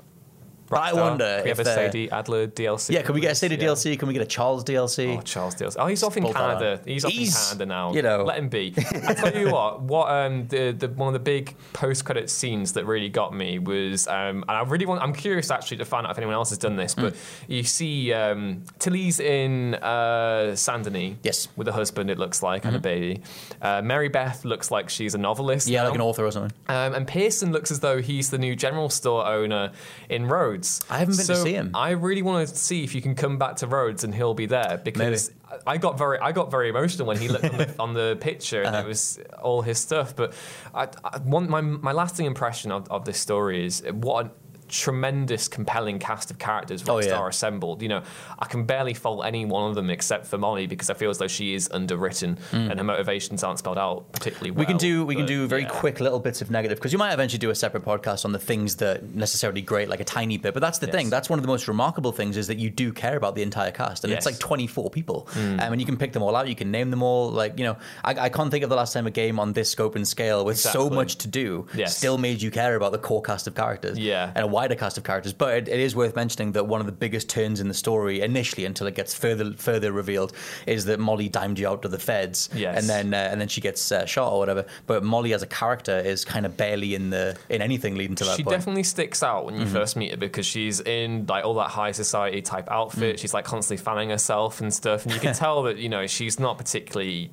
But 0.74 0.82
I 0.82 0.92
wonder 0.92 1.42
we 1.44 1.50
if 1.50 1.58
have 1.58 1.66
a 1.66 1.70
Sadie 1.70 2.10
Adler 2.10 2.46
DLC. 2.48 2.90
Yeah, 2.94 3.02
can 3.02 3.14
we 3.14 3.20
get 3.20 3.32
a 3.32 3.34
Sadie 3.34 3.56
Yeah. 3.56 3.68
DLC? 3.68 3.98
Can 3.98 4.08
we 4.08 4.14
get 4.14 4.22
a 4.22 4.26
Charles 4.26 4.64
DLC? 4.64 5.16
Oh, 5.18 5.20
Charles 5.22 5.54
DLC. 5.54 5.76
Oh, 5.78 5.86
he's 5.86 6.02
off 6.02 6.16
in 6.16 6.24
Canada. 6.32 6.78
on. 6.80 6.86
He's 6.88 7.04
off 7.04 7.12
in 7.12 7.26
Canada 7.26 7.66
now. 7.66 7.92
you 7.94 8.02
know. 8.02 8.24
let 8.24 8.38
him 8.38 8.48
be. 8.48 8.74
I 9.06 9.14
tell 9.14 9.34
you 9.36 9.50
what, 9.50 9.82
what 9.82 10.08
um, 10.10 10.46
the, 10.48 10.72
the 10.72 10.88
one 10.88 11.08
of 11.08 11.12
the 11.14 11.18
big 11.24 11.54
post-credit 11.72 12.30
scenes 12.30 12.72
that 12.74 12.84
really 12.86 13.08
got 13.08 13.34
me 13.34 13.58
was, 13.58 14.06
um, 14.08 14.42
and 14.48 14.50
I 14.50 14.62
really 14.62 14.86
want. 14.86 15.02
I'm 15.02 15.12
curious 15.14 15.50
actually 15.50 15.78
to 15.78 15.84
find 15.84 16.06
out 16.06 16.10
if 16.12 16.18
anyone 16.18 16.34
else 16.34 16.50
has 16.50 16.58
done 16.58 16.76
this, 16.76 16.94
but 16.94 17.14
Mm. 17.14 17.16
you 17.48 17.62
see 17.64 18.12
um, 18.12 18.62
Tilly's 18.78 19.20
in 19.20 19.74
uh, 19.76 20.54
Saint 20.56 20.84
Denis. 20.84 21.16
Yes. 21.22 21.48
with 21.56 21.68
a 21.68 21.72
husband. 21.72 22.10
It 22.10 22.18
looks 22.18 22.42
like 22.42 22.64
and 22.64 22.76
a 22.76 22.78
baby. 22.78 23.22
Uh, 23.62 23.82
Mary 23.82 24.08
Beth 24.08 24.44
looks 24.44 24.70
like 24.70 24.88
she's 24.90 25.14
a 25.14 25.18
novelist. 25.18 25.68
yeah, 25.68 25.82
now. 25.82 25.88
like 25.88 25.94
an 25.96 26.00
author 26.00 26.24
or 26.24 26.30
something. 26.30 26.52
Um, 26.68 26.94
and 26.94 27.06
Pearson 27.06 27.52
looks 27.52 27.70
as 27.70 27.80
though 27.80 28.00
he's 28.00 28.30
the 28.30 28.38
new 28.38 28.54
general 28.56 28.88
store 28.88 29.26
owner 29.26 29.72
in 30.08 30.26
Rhodes. 30.26 30.63
Rhodes. 30.64 30.80
I 30.90 30.98
haven't 30.98 31.16
been 31.16 31.26
to 31.26 31.36
see 31.36 31.52
him. 31.52 31.70
I 31.74 31.90
really 31.90 32.22
want 32.22 32.48
to 32.48 32.54
see 32.54 32.84
if 32.84 32.94
you 32.94 33.02
can 33.02 33.14
come 33.14 33.38
back 33.38 33.56
to 33.56 33.66
Rhodes 33.66 34.04
and 34.04 34.14
he'll 34.14 34.34
be 34.34 34.46
there 34.46 34.80
because 34.84 35.30
I 35.66 35.76
got 35.78 35.98
very 35.98 36.18
I 36.18 36.32
got 36.32 36.50
very 36.50 36.68
emotional 36.68 37.06
when 37.06 37.18
he 37.18 37.28
looked 37.28 37.44
on 37.44 37.56
the, 37.58 37.74
on 37.78 37.94
the 37.94 38.16
picture 38.20 38.62
and 38.62 38.74
Uh-huh. 38.74 38.84
it 38.84 38.88
was 38.88 39.18
all 39.42 39.62
his 39.62 39.78
stuff. 39.78 40.16
But 40.16 40.32
I, 40.74 40.88
I, 41.04 41.18
one 41.18 41.48
my 41.48 41.60
my 41.60 41.92
lasting 41.92 42.26
impression 42.26 42.72
of, 42.72 42.90
of 42.90 43.04
this 43.04 43.18
story 43.18 43.64
is 43.66 43.82
what. 43.92 44.26
A, 44.26 44.30
Tremendous, 44.68 45.46
compelling 45.48 45.98
cast 45.98 46.30
of 46.30 46.38
characters 46.38 46.82
Oh, 46.88 46.94
Rockstar 46.96 47.06
yeah. 47.06 47.28
assembled. 47.28 47.82
You 47.82 47.88
know, 47.88 48.02
I 48.38 48.46
can 48.46 48.64
barely 48.64 48.94
fault 48.94 49.24
any 49.24 49.44
one 49.44 49.68
of 49.68 49.74
them 49.74 49.88
except 49.90 50.26
for 50.26 50.36
Molly 50.38 50.66
because 50.66 50.90
I 50.90 50.94
feel 50.94 51.10
as 51.10 51.18
though 51.18 51.28
she 51.28 51.54
is 51.54 51.68
underwritten 51.72 52.38
and 52.52 52.78
her 52.78 52.84
motivations 52.84 53.44
aren't 53.44 53.58
spelled 53.60 53.78
out 53.78 54.10
particularly 54.12 54.50
well. 54.50 54.56
Mm. 54.56 54.58
We 54.58 54.66
can 54.66 54.76
do 54.78 55.04
we 55.06 55.14
can 55.14 55.24
but, 55.24 55.28
do 55.28 55.46
very 55.46 55.62
yeah. 55.62 55.68
quick 55.68 56.00
little 56.00 56.18
bits 56.18 56.42
of 56.42 56.50
negative 56.50 56.78
because 56.78 56.92
you 56.92 56.98
might 56.98 57.12
eventually 57.12 57.38
do 57.38 57.50
a 57.50 57.54
separate 57.54 57.84
podcast 57.84 58.24
on 58.24 58.32
the 58.32 58.38
things 58.38 58.76
that 58.76 59.14
necessarily 59.14 59.60
great, 59.62 59.88
like 59.88 60.00
a 60.00 60.04
tiny 60.04 60.38
bit. 60.38 60.54
But 60.54 60.60
that's 60.60 60.78
the 60.78 60.86
Yes. 60.86 60.94
thing. 60.94 61.10
That's 61.10 61.30
one 61.30 61.38
of 61.38 61.42
the 61.42 61.48
most 61.48 61.68
remarkable 61.68 62.12
things 62.12 62.36
is 62.36 62.46
that 62.48 62.58
you 62.58 62.68
do 62.70 62.92
care 62.92 63.16
about 63.16 63.34
the 63.34 63.42
entire 63.42 63.70
cast, 63.70 64.04
and 64.04 64.12
it's 64.12 64.26
like 64.26 64.38
24 64.38 64.90
people, 64.90 65.28
Mm. 65.34 65.60
um, 65.62 65.72
and 65.72 65.80
you 65.80 65.86
can 65.86 65.96
pick 65.96 66.12
them 66.12 66.22
all 66.22 66.34
out. 66.36 66.48
You 66.48 66.54
can 66.54 66.70
name 66.70 66.90
them 66.90 67.02
all. 67.02 67.30
Like 67.30 67.58
you 67.58 67.64
know, 67.64 67.76
I, 68.04 68.10
I 68.26 68.28
can't 68.28 68.50
think 68.50 68.64
of 68.64 68.70
the 68.70 68.76
last 68.76 68.92
time 68.92 69.06
a 69.06 69.10
game 69.10 69.38
on 69.38 69.52
this 69.52 69.70
scope 69.70 69.94
and 69.96 70.06
scale 70.06 70.44
with 70.44 70.58
so 70.58 70.90
much 70.90 71.16
to 71.18 71.28
do 71.28 71.66
Yes. 71.74 71.96
still 71.96 72.18
made 72.18 72.42
you 72.42 72.50
care 72.50 72.74
about 72.76 72.92
the 72.92 72.98
core 72.98 73.22
cast 73.22 73.46
of 73.46 73.54
characters, 73.54 73.98
Yeah. 73.98 74.32
and 74.34 74.50
wider 74.54 74.74
cast 74.74 74.96
of 74.98 75.04
characters. 75.04 75.32
But 75.32 75.50
it, 75.58 75.68
it 75.68 75.80
is 75.80 75.94
worth 75.96 76.14
mentioning 76.16 76.52
that 76.52 76.66
one 76.66 76.80
of 76.80 76.86
the 76.86 76.92
biggest 77.04 77.28
turns 77.28 77.60
in 77.60 77.68
the 77.68 77.74
story 77.74 78.20
initially, 78.22 78.64
until 78.64 78.86
it 78.86 78.94
gets 78.94 79.12
further 79.14 79.52
further 79.54 79.90
revealed, 79.92 80.32
is 80.66 80.84
that 80.86 80.98
Molly 81.00 81.28
dimed 81.28 81.58
you 81.58 81.68
out 81.68 81.82
to 81.82 81.88
the 81.88 81.98
feds, 81.98 82.48
Yes. 82.54 82.78
and 82.78 82.88
then 82.88 83.14
uh, 83.14 83.30
and 83.30 83.40
then 83.40 83.48
she 83.48 83.60
gets 83.60 83.90
uh, 83.92 84.06
shot 84.06 84.32
or 84.32 84.38
whatever. 84.38 84.64
But 84.86 85.02
Molly 85.04 85.32
as 85.34 85.42
a 85.42 85.46
character 85.46 85.98
is 85.98 86.24
kind 86.24 86.46
of 86.46 86.56
barely 86.56 86.94
in 86.94 87.10
the 87.10 87.36
in 87.48 87.60
anything 87.62 87.96
leading 87.96 88.16
to 88.16 88.24
that 88.24 88.36
she 88.36 88.44
point. 88.44 88.56
definitely 88.56 88.84
sticks 88.84 89.22
out 89.22 89.44
when 89.46 89.56
you 89.58 89.66
Mhm. 89.66 89.72
first 89.72 89.96
meet 89.96 90.10
her 90.12 90.16
because 90.16 90.46
she's 90.46 90.80
in 90.80 91.26
like 91.28 91.44
all 91.44 91.54
that 91.54 91.70
high 91.70 91.92
society 91.92 92.40
type 92.42 92.68
outfit. 92.70 93.18
She's 93.20 93.34
like 93.34 93.44
constantly 93.44 93.82
fanning 93.84 94.10
herself 94.10 94.60
and 94.60 94.72
stuff, 94.72 95.04
and 95.04 95.12
you 95.14 95.20
can 95.20 95.34
tell 95.44 95.62
that 95.64 95.78
you 95.78 95.88
know 95.88 96.06
she's 96.06 96.38
not 96.38 96.58
particularly. 96.58 97.30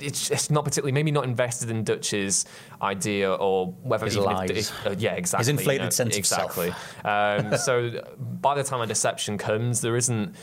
It's, 0.00 0.30
it's 0.30 0.50
not 0.50 0.64
particularly 0.64 0.92
maybe 0.92 1.10
not 1.10 1.24
invested 1.24 1.70
in 1.70 1.84
Dutch's 1.84 2.44
idea 2.82 3.32
or 3.32 3.68
whether 3.82 4.04
His 4.06 4.16
if- 4.16 4.24
lies. 4.24 4.50
if- 4.50 4.86
uh, 4.86 4.94
yeah 4.98 5.12
exactly 5.14 5.40
His 5.42 5.48
you 5.48 5.52
inflated 5.58 5.84
know, 5.86 5.90
sense 5.90 6.16
of 6.18 6.26
self. 6.26 6.58
exactly. 6.58 6.74
Um, 7.10 7.56
so 7.66 8.02
by 8.40 8.54
the 8.54 8.62
time 8.64 8.80
a 8.80 8.86
deception 8.86 9.38
comes, 9.38 9.80
there 9.80 9.96
isn't 9.96 10.34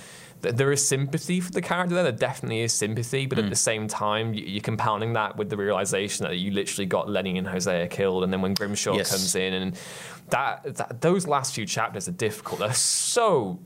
there 0.41 0.73
is 0.73 0.85
sympathy 0.85 1.39
for 1.39 1.51
the 1.53 1.61
character 1.61 1.95
there. 1.95 2.03
There 2.03 2.11
definitely 2.11 2.59
is 2.63 2.73
sympathy, 2.73 3.25
but 3.27 3.39
at 3.39 3.45
Mm. 3.45 3.49
the 3.49 3.55
same 3.55 3.87
time, 3.87 4.33
you're 4.33 4.59
compounding 4.59 5.13
that 5.13 5.37
with 5.37 5.49
the 5.49 5.55
realization 5.55 6.25
that 6.25 6.35
you 6.35 6.51
literally 6.51 6.85
got 6.85 7.09
Lenny 7.09 7.37
and 7.37 7.47
Hosea 7.47 7.87
killed, 7.87 8.25
and 8.25 8.33
then 8.33 8.41
when 8.41 8.53
Grimshaw 8.53 8.93
Yes. 8.97 9.09
comes 9.11 9.35
in, 9.35 9.53
and 9.53 9.79
that, 10.31 10.75
that 10.75 10.99
those 10.99 11.27
last 11.27 11.55
few 11.55 11.65
chapters 11.65 12.09
are 12.09 12.11
difficult. 12.11 12.59
They're 12.59 12.73
so 12.73 13.57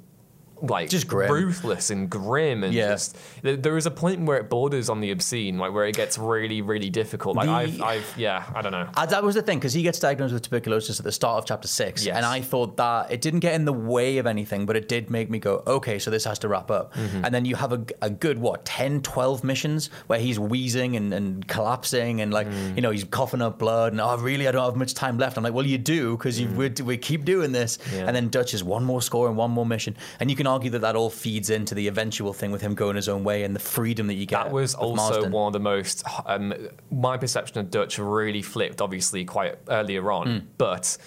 like 0.62 0.89
Just 0.89 1.08
grim. 1.08 1.32
ruthless 1.32 1.89
and 1.89 2.10
grim, 2.10 2.63
and 2.63 2.74
Yeah. 2.74 2.89
just 2.89 3.15
there, 3.43 3.78
is 3.78 3.86
a 3.86 3.91
point 3.91 4.22
where 4.26 4.38
it 4.38 4.50
borders 4.50 4.89
on 4.89 5.02
the 5.02 5.12
obscene, 5.12 5.58
like 5.58 5.74
where 5.74 5.86
it 5.86 5.96
gets 5.96 6.17
really, 6.17 6.62
really 6.62 6.89
difficult. 6.89 7.36
Like 7.36 7.48
The- 7.48 7.52
I've, 7.54 7.82
I've, 7.82 8.13
yeah, 8.17 8.43
I 8.56 8.62
don't 8.62 8.72
know. 8.72 8.88
Uh, 8.96 9.06
that 9.06 9.24
was 9.24 9.36
the 9.36 9.41
thing 9.41 9.60
because 9.60 9.74
he 9.74 9.84
gets 9.84 10.00
diagnosed 10.00 10.34
with 10.34 10.43
tuberculosis 10.43 11.00
at 11.00 11.04
the 11.06 11.12
start 11.12 11.38
of 11.39 11.46
chapter 11.46 11.67
six, 11.67 12.06
Yes. 12.06 12.15
and 12.17 12.26
I 12.26 12.41
thought 12.41 12.78
that 12.78 13.12
it 13.12 13.22
didn't 13.22 13.41
get 13.41 13.54
in 13.56 13.65
the 13.65 13.74
way 13.74 14.17
of 14.17 14.26
anything, 14.28 14.65
but 14.65 14.76
it 14.76 14.88
did 14.88 15.10
make 15.10 15.30
me 15.30 15.39
go, 15.39 15.62
okay, 15.67 16.00
so 16.00 16.10
this 16.10 16.24
has 16.26 16.39
to 16.39 16.48
wrap 16.48 16.72
up. 16.72 16.93
Mm-hmm. 16.96 17.26
And 17.26 17.36
then 17.36 17.46
you 17.46 17.56
have 17.56 17.74
a, 17.74 17.84
a 18.02 18.10
good 18.10 18.39
what 18.39 18.65
10, 18.65 19.02
12 19.02 19.43
missions 19.43 19.89
where 20.08 20.20
he's 20.20 20.39
wheezing 20.39 20.96
and, 20.96 21.13
and 21.13 21.48
collapsing, 21.48 22.22
and 22.22 22.34
like 22.34 22.48
Mm. 22.48 22.76
you 22.78 22.82
know 22.82 22.91
he's 22.91 23.04
coughing 23.04 23.41
up 23.41 23.60
blood, 23.60 23.91
and 23.91 24.00
oh 24.02 24.15
really, 24.17 24.48
I 24.48 24.52
don't 24.52 24.63
have 24.63 24.76
much 24.76 24.93
time 24.93 25.17
left. 25.17 25.38
I'm 25.38 25.43
like, 25.43 25.54
well, 25.54 25.65
you 25.65 25.78
do 25.78 26.15
because 26.17 26.39
you 26.39 26.48
we, 26.50 26.98
keep 26.98 27.26
doing 27.26 27.52
this, 27.52 27.78
Mm. 27.78 27.98
Yeah. 27.98 28.06
and 28.08 28.15
then 28.15 28.30
Dutch 28.30 28.54
is 28.54 28.63
one 28.63 28.84
more 28.86 29.02
score 29.02 29.28
and 29.28 29.36
one 29.38 29.52
more 29.52 29.65
mission, 29.65 29.96
and 30.20 30.30
you 30.30 30.36
can 30.38 30.46
argue 30.47 30.71
that 30.71 30.79
that 30.79 30.95
all 30.95 31.10
feeds 31.10 31.49
into 31.49 31.75
the 31.75 31.88
eventual 31.88 32.33
thing 32.33 32.51
with 32.51 32.62
him 32.62 32.73
going 32.73 32.95
his 32.95 33.07
own 33.10 33.23
way 33.23 33.43
and 33.43 33.55
the 33.55 33.60
freedom 33.60 34.07
that 34.07 34.15
you 34.15 34.25
get. 34.25 34.45
That 34.45 34.51
was 34.51 34.73
also 34.75 34.95
Marston. 34.95 35.31
one 35.31 35.47
of 35.47 35.53
the 35.53 35.60
most. 35.60 36.03
Um, 36.25 36.53
my 36.91 37.17
perception 37.17 37.60
of 37.60 37.69
Dutch 37.69 37.99
really 37.99 38.41
flipped, 38.41 38.81
obviously, 38.81 39.25
quite 39.25 39.55
earlier 39.69 40.12
on. 40.12 40.27
Hmm. 40.39 40.45
But 40.57 40.97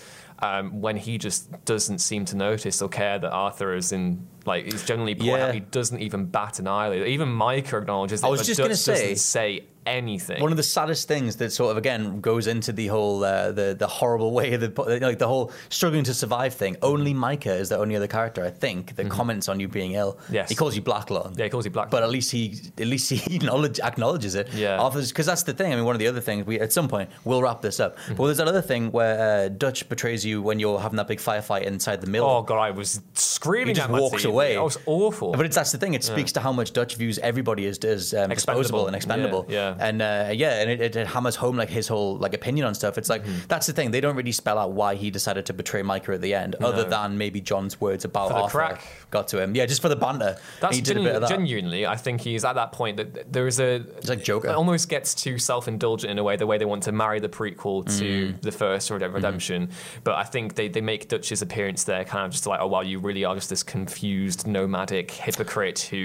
um, 0.40 0.80
when 0.80 0.96
he 0.96 1.18
just 1.18 1.64
doesn't 1.64 1.98
seem 1.98 2.24
to 2.26 2.36
notice 2.36 2.80
or 2.80 2.88
care 2.88 3.18
that 3.18 3.30
Arthur 3.30 3.74
is 3.74 3.92
in, 3.92 4.26
like, 4.46 4.64
he's 4.64 4.84
generally 4.84 5.14
point 5.14 5.26
Yeah. 5.28 5.52
he 5.52 5.60
doesn't 5.60 6.00
even 6.00 6.26
bat 6.26 6.58
an 6.58 6.66
eyelid. 6.66 7.06
Even 7.08 7.28
Micah 7.28 7.78
acknowledges. 7.78 8.22
I 8.24 8.28
was 8.28 8.46
just 8.46 8.56
say- 8.56 8.62
doesn't 8.68 9.16
say 9.18 9.64
anything. 9.90 10.40
One 10.40 10.50
of 10.50 10.56
the 10.56 10.62
saddest 10.62 11.08
things 11.08 11.36
that 11.36 11.50
sort 11.52 11.70
of 11.72 11.76
again 11.76 12.20
goes 12.20 12.46
into 12.46 12.72
the 12.72 12.86
whole 12.86 13.24
uh, 13.24 13.52
the 13.52 13.74
the 13.78 13.86
horrible 13.86 14.30
way 14.32 14.54
of 14.54 14.60
the 14.60 14.70
like 15.02 15.18
the 15.18 15.28
whole 15.28 15.52
struggling 15.68 16.04
to 16.04 16.14
survive 16.14 16.54
thing. 16.54 16.76
Only 16.82 17.14
Micah 17.14 17.54
is 17.54 17.68
the 17.68 17.78
only 17.78 17.96
other 17.96 18.06
character 18.06 18.44
I 18.44 18.50
think 18.50 18.96
that 18.96 19.10
comments 19.10 19.48
on 19.48 19.60
you 19.60 19.68
being 19.68 19.92
ill. 19.92 20.12
Mm-hmm. 20.14 20.34
Yes. 20.34 20.48
he 20.48 20.54
calls 20.54 20.76
you 20.76 20.82
black 20.82 21.00
Blacklaw. 21.00 21.36
yeah, 21.38 21.44
he 21.44 21.50
calls 21.50 21.64
you 21.64 21.70
black. 21.70 21.90
But 21.90 22.02
at 22.02 22.10
least 22.10 22.30
he 22.30 22.58
at 22.78 22.86
least 22.86 23.10
he 23.10 23.36
acknowledge, 23.36 23.80
acknowledges 23.80 24.34
it. 24.34 24.52
Yeah. 24.52 24.76
Because 24.92 25.26
that's 25.26 25.44
the 25.44 25.52
thing. 25.52 25.72
I 25.72 25.76
mean, 25.76 25.84
one 25.84 25.94
of 25.94 25.98
the 25.98 26.08
other 26.08 26.20
things 26.20 26.46
we 26.46 26.60
at 26.60 26.72
some 26.72 26.88
point 26.88 27.10
we'll 27.24 27.42
wrap 27.42 27.62
this 27.62 27.80
up. 27.80 27.96
Mm-hmm. 27.96 28.14
But 28.14 28.26
there's 28.26 28.38
that 28.38 28.48
other 28.48 28.62
thing 28.62 28.90
where 28.92 29.46
uh, 29.46 29.48
Dutch 29.48 29.88
betrays 29.88 30.24
you 30.24 30.42
when 30.42 30.60
you're 30.60 30.80
having 30.80 30.96
that 30.96 31.08
big 31.08 31.18
firefight 31.18 31.62
inside 31.62 32.00
the 32.00 32.06
mill. 32.06 32.24
oh 32.24 32.42
god, 32.42 32.58
I 32.58 32.70
was 32.70 33.00
screaming. 33.14 33.68
He 33.68 33.74
just 33.74 33.90
walks 33.90 34.24
away. 34.24 34.54
That 34.54 34.62
was 34.64 34.78
awful. 34.86 35.32
But 35.32 35.46
it's, 35.46 35.56
that's 35.56 35.72
the 35.72 35.78
thing. 35.78 35.94
It 35.94 36.04
speaks 36.04 36.32
to 36.32 36.40
how 36.40 36.52
much 36.52 36.72
Dutch 36.72 36.96
views 36.96 37.18
everybody 37.18 37.66
as, 37.66 37.78
as 37.78 38.14
um, 38.14 38.30
disposable 38.30 38.86
and 38.86 38.96
expendable. 38.96 39.46
Yeah, 39.48 39.74
yeah. 39.78 39.79
And 39.80 40.02
uh, 40.02 40.30
yeah, 40.32 40.60
and 40.60 40.70
it, 40.70 40.80
it, 40.80 40.96
it 40.96 41.06
hammers 41.06 41.36
home 41.36 41.56
like 41.56 41.70
his 41.70 41.88
whole 41.88 42.16
like 42.18 42.34
opinion 42.34 42.66
on 42.66 42.74
stuff. 42.74 42.98
It's 42.98 43.08
like 43.08 43.20
Mm-hmm. 43.24 43.46
that's 43.48 43.66
the 43.66 43.72
thing. 43.72 43.90
They 43.90 44.00
don't 44.00 44.16
really 44.16 44.32
spell 44.32 44.58
out 44.58 44.72
why 44.72 44.94
he 44.94 45.10
decided 45.10 45.46
to 45.46 45.52
betray 45.52 45.82
Micah 45.82 46.12
at 46.12 46.20
the 46.20 46.34
end, 46.34 46.54
other 46.56 46.84
than 46.84 47.18
maybe 47.18 47.40
John's 47.40 47.80
words 47.80 48.04
about 48.04 48.28
the 48.30 48.34
Arthur 48.36 48.58
crack. 48.58 48.82
got 49.10 49.28
to 49.28 49.42
him. 49.42 49.54
Yeah, 49.54 49.66
just 49.66 49.82
for 49.82 49.88
the 49.88 49.96
banter. 49.96 50.36
That's 50.60 50.76
he 50.76 50.82
did 50.82 50.96
a 50.96 51.02
bit 51.02 51.14
of 51.16 51.20
that. 51.22 51.30
genuinely, 51.30 51.86
I 51.86 51.96
think 51.96 52.20
he's 52.20 52.44
at 52.44 52.54
that 52.54 52.72
point 52.72 52.96
that 52.98 53.32
there 53.32 53.46
is 53.46 53.58
a. 53.60 53.76
It's 53.98 54.08
like 54.08 54.22
Joker. 54.24 54.48
It 54.48 54.52
almost 54.54 54.88
gets 54.88 55.14
too 55.14 55.38
self-indulgent 55.38 56.10
in 56.10 56.18
a 56.18 56.22
way, 56.24 56.36
the 56.36 56.46
way 56.46 56.58
they 56.58 56.64
want 56.64 56.82
to 56.84 56.92
marry 56.92 57.20
the 57.20 57.28
prequel 57.28 57.84
to 57.98 58.04
Mm. 58.34 58.40
the 58.42 58.52
first 58.52 58.88
Dead 58.88 59.00
Mm-hmm. 59.00 59.14
Redemption. 59.14 59.70
But 60.04 60.14
I 60.16 60.24
think 60.24 60.54
they, 60.54 60.68
they 60.68 60.80
make 60.80 61.08
Dutch's 61.08 61.42
appearance 61.42 61.84
there 61.84 62.04
kind 62.04 62.24
of 62.26 62.32
just 62.32 62.46
like, 62.46 62.60
oh 62.60 62.66
well, 62.66 62.82
you 62.84 62.98
really 62.98 63.24
are 63.24 63.34
just 63.34 63.48
this 63.50 63.62
confused 63.62 64.46
nomadic 64.46 65.10
hypocrite 65.10 65.80
who 65.90 65.96